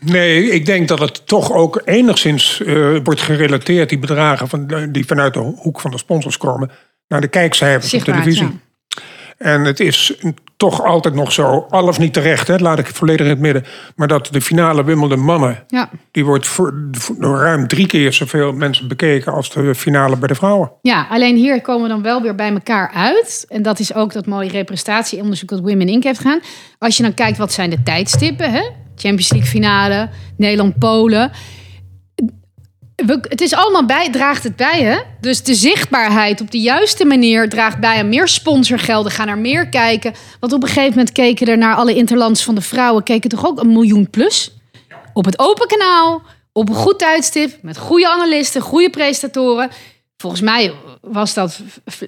[0.00, 5.06] Nee, ik denk dat het toch ook enigszins uh, wordt gerelateerd, die bedragen van, die
[5.06, 6.70] vanuit de hoek van de sponsors komen,
[7.08, 8.46] naar de kijkcijfers Zichtbaar, op televisie.
[8.46, 8.71] Ja.
[9.42, 10.14] En het is
[10.56, 13.40] toch altijd nog zo, al of niet terecht, hè, laat ik het volledig in het
[13.40, 13.64] midden.
[13.96, 15.90] Maar dat de finale Wimbledon mannen, ja.
[16.10, 16.74] die wordt voor,
[17.18, 20.72] ruim drie keer zoveel mensen bekeken als de finale bij de vrouwen.
[20.82, 23.44] Ja, alleen hier komen we dan wel weer bij elkaar uit.
[23.48, 26.04] En dat is ook dat mooie representatieonderzoek dat Women Inc.
[26.04, 26.40] heeft gedaan.
[26.78, 28.52] Als je dan kijkt, wat zijn de tijdstippen?
[28.52, 28.62] Hè?
[28.96, 31.30] Champions League finale, Nederland-Polen
[33.06, 34.98] het is allemaal bij, draagt het bij, hè?
[35.20, 39.12] Dus de zichtbaarheid op de juiste manier draagt bij aan meer sponsorgelden.
[39.12, 40.14] Gaan er meer kijken.
[40.40, 43.02] Want op een gegeven moment keken er naar alle interlands van de vrouwen...
[43.02, 44.52] keken toch ook een miljoen plus?
[45.12, 46.22] Op het open kanaal,
[46.52, 47.58] op een goed tijdstip...
[47.62, 49.70] met goede analisten, goede presentatoren.
[50.16, 51.60] Volgens mij was dat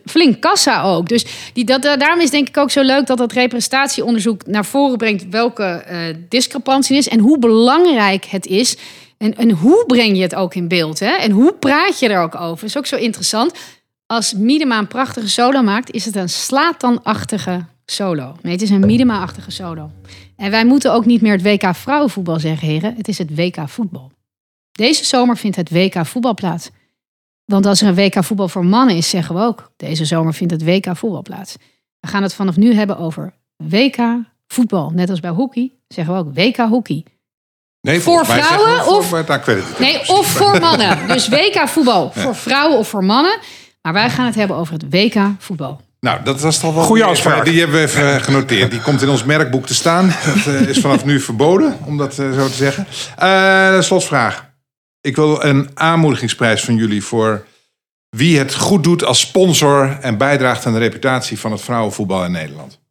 [0.05, 1.09] flink kassa ook.
[1.09, 4.97] Dus die, dat, daarom is denk ik ook zo leuk dat dat representatieonderzoek naar voren
[4.97, 5.29] brengt...
[5.31, 8.77] welke uh, discrepantie is en hoe belangrijk het is...
[9.19, 10.99] En, en hoe breng je het ook in beeld?
[10.99, 11.15] Hè?
[11.17, 12.65] En hoe praat je er ook over?
[12.65, 13.53] is ook zo interessant.
[14.07, 18.37] Als Miedema een prachtige solo maakt, is het een Slatan-achtige solo.
[18.43, 19.91] Nee, het is een Miedema-achtige solo.
[20.37, 22.95] En wij moeten ook niet meer het WK vrouwenvoetbal zeggen, heren.
[22.97, 24.13] Het is het WK voetbal.
[24.73, 26.71] Deze zomer vindt het WK voetbal plaats.
[27.45, 29.73] Want als er een WK voetbal voor mannen is, zeggen we ook...
[29.77, 31.57] deze zomer vindt het WK voetbal plaats.
[32.01, 33.97] We gaan het vanaf nu hebben over WK
[34.47, 34.91] voetbal.
[34.91, 37.05] Net als bij hockey zeggen we ook WK hockey.
[37.85, 39.79] Nee, voor vrouwen voor, of nou, weet het niet.
[39.79, 40.99] nee, of voor mannen.
[41.07, 42.23] Dus WK voetbal ja.
[42.23, 43.39] voor vrouwen of voor mannen.
[43.83, 45.81] Maar wij gaan het hebben over het WK voetbal.
[46.01, 47.45] Nou, dat was toch wel goede afspraak.
[47.45, 48.71] Die hebben we even genoteerd.
[48.71, 50.15] Die komt in ons merkboek te staan.
[50.25, 52.87] Dat uh, is vanaf nu verboden, om dat uh, zo te zeggen.
[53.23, 54.53] Uh, slotvraag.
[55.01, 57.47] Ik wil een aanmoedigingsprijs van jullie voor
[58.09, 62.33] wie het goed doet als sponsor en bijdraagt aan de reputatie van het vrouwenvoetbal in
[62.33, 62.83] Nederland.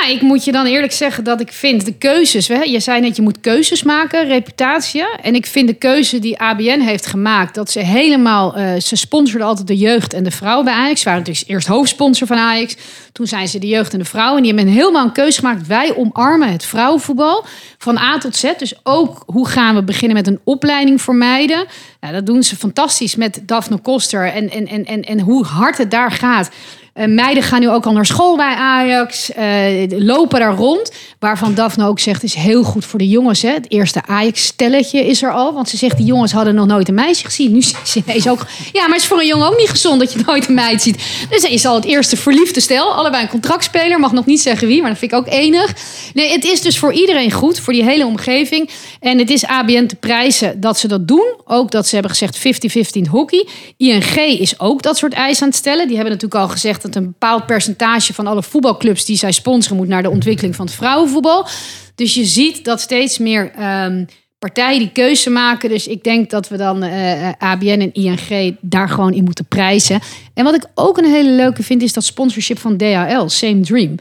[0.00, 2.48] Nou, ik moet je dan eerlijk zeggen dat ik vind de keuzes.
[2.48, 5.04] Hè, je zei net, je moet keuzes maken, reputatie.
[5.22, 8.58] En ik vind de keuze die ABN heeft gemaakt, dat ze helemaal.
[8.58, 10.98] Uh, ze sponsorden altijd de jeugd en de vrouwen bij Ajax.
[10.98, 12.76] Ze waren natuurlijk eerst hoofdsponsor van Ajax.
[13.12, 14.36] Toen zijn ze de jeugd en de vrouwen.
[14.36, 15.66] En die hebben helemaal een keuze gemaakt.
[15.66, 17.44] Wij omarmen het vrouwenvoetbal
[17.78, 18.52] van A tot Z.
[18.58, 21.66] Dus ook hoe gaan we beginnen met een opleiding voor meiden.
[22.00, 24.32] Nou, dat doen ze fantastisch met Daphne Koster.
[24.32, 26.50] En, en, en, en, en hoe hard het daar gaat.
[26.92, 29.32] Eh, meiden gaan nu ook al naar school bij Ajax.
[29.32, 30.92] eh, lopen daar rond.
[31.18, 33.42] Waarvan Daphne ook zegt, is heel goed voor de jongens.
[33.42, 33.50] Hè?
[33.50, 35.52] Het eerste Ajax-stelletje is er al.
[35.52, 37.52] Want ze zegt, die jongens hadden nog nooit een meisje gezien.
[37.52, 38.46] Nu zegt ze ook...
[38.72, 40.82] Ja, maar het is voor een jongen ook niet gezond dat je nooit een meid
[40.82, 41.02] ziet.
[41.30, 42.94] Dus is al het eerste verliefde stel.
[42.94, 44.00] Allebei een contractspeler.
[44.00, 45.74] Mag nog niet zeggen wie, maar dat vind ik ook enig.
[46.14, 47.60] Nee, het is dus voor iedereen goed.
[47.60, 48.70] Voor die hele omgeving.
[49.00, 51.34] En het is ABN te prijzen dat ze dat doen.
[51.44, 53.48] Ook dat ze hebben gezegd 50-50 in hockey.
[53.76, 55.86] ING is ook dat soort eisen aan het stellen.
[55.86, 59.76] Die hebben natuurlijk al gezegd dat een bepaald percentage van alle voetbalclubs die zij sponsoren
[59.76, 61.46] moet naar de ontwikkeling van het vrouwenvoetbal.
[61.94, 64.04] Dus je ziet dat steeds meer ehm,
[64.38, 65.68] partijen die keuze maken.
[65.68, 70.00] Dus ik denk dat we dan eh, ABN en ING daar gewoon in moeten prijzen.
[70.34, 73.94] En wat ik ook een hele leuke vind is dat sponsorship van DHL, Same Dream.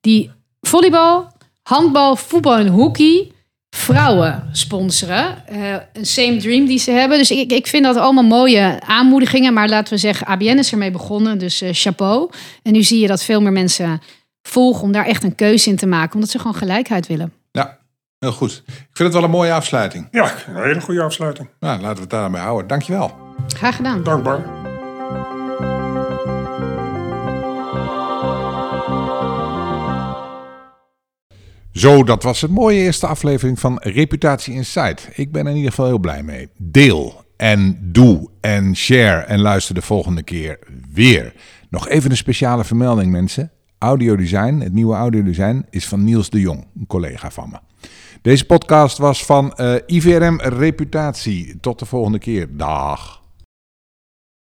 [0.00, 0.30] Die
[0.60, 1.28] volleybal,
[1.62, 3.30] handbal, voetbal en hockey
[3.76, 5.46] vrouwen sponsoren.
[5.46, 7.18] Eh, een same dream die ze hebben.
[7.18, 9.52] Dus ik, ik vind dat allemaal mooie aanmoedigingen.
[9.52, 11.38] Maar laten we zeggen, ABN is ermee begonnen.
[11.38, 12.30] Dus eh, chapeau.
[12.62, 14.00] En nu zie je dat veel meer mensen
[14.42, 16.14] volgen om daar echt een keuze in te maken.
[16.14, 17.32] Omdat ze gewoon gelijkheid willen.
[17.50, 17.78] Ja,
[18.18, 18.62] heel goed.
[18.66, 20.08] Ik vind het wel een mooie afsluiting.
[20.10, 21.48] Ja, een hele goede afsluiting.
[21.60, 22.66] Nou, laten we het daarmee houden.
[22.66, 23.14] Dankjewel.
[23.56, 24.02] Graag gedaan.
[24.02, 24.65] Dankbaar.
[31.76, 35.08] Zo, dat was een mooie eerste aflevering van Reputatie Insight.
[35.14, 36.48] Ik ben er in ieder geval heel blij mee.
[36.56, 40.58] Deel en doe en share en luister de volgende keer
[40.92, 41.32] weer.
[41.70, 43.50] Nog even een speciale vermelding mensen.
[43.78, 47.88] Audiodesign, het nieuwe audiodesign, is van Niels de Jong, een collega van me.
[48.22, 51.60] Deze podcast was van eh, IVRM Reputatie.
[51.60, 52.56] Tot de volgende keer.
[52.56, 53.25] Dag.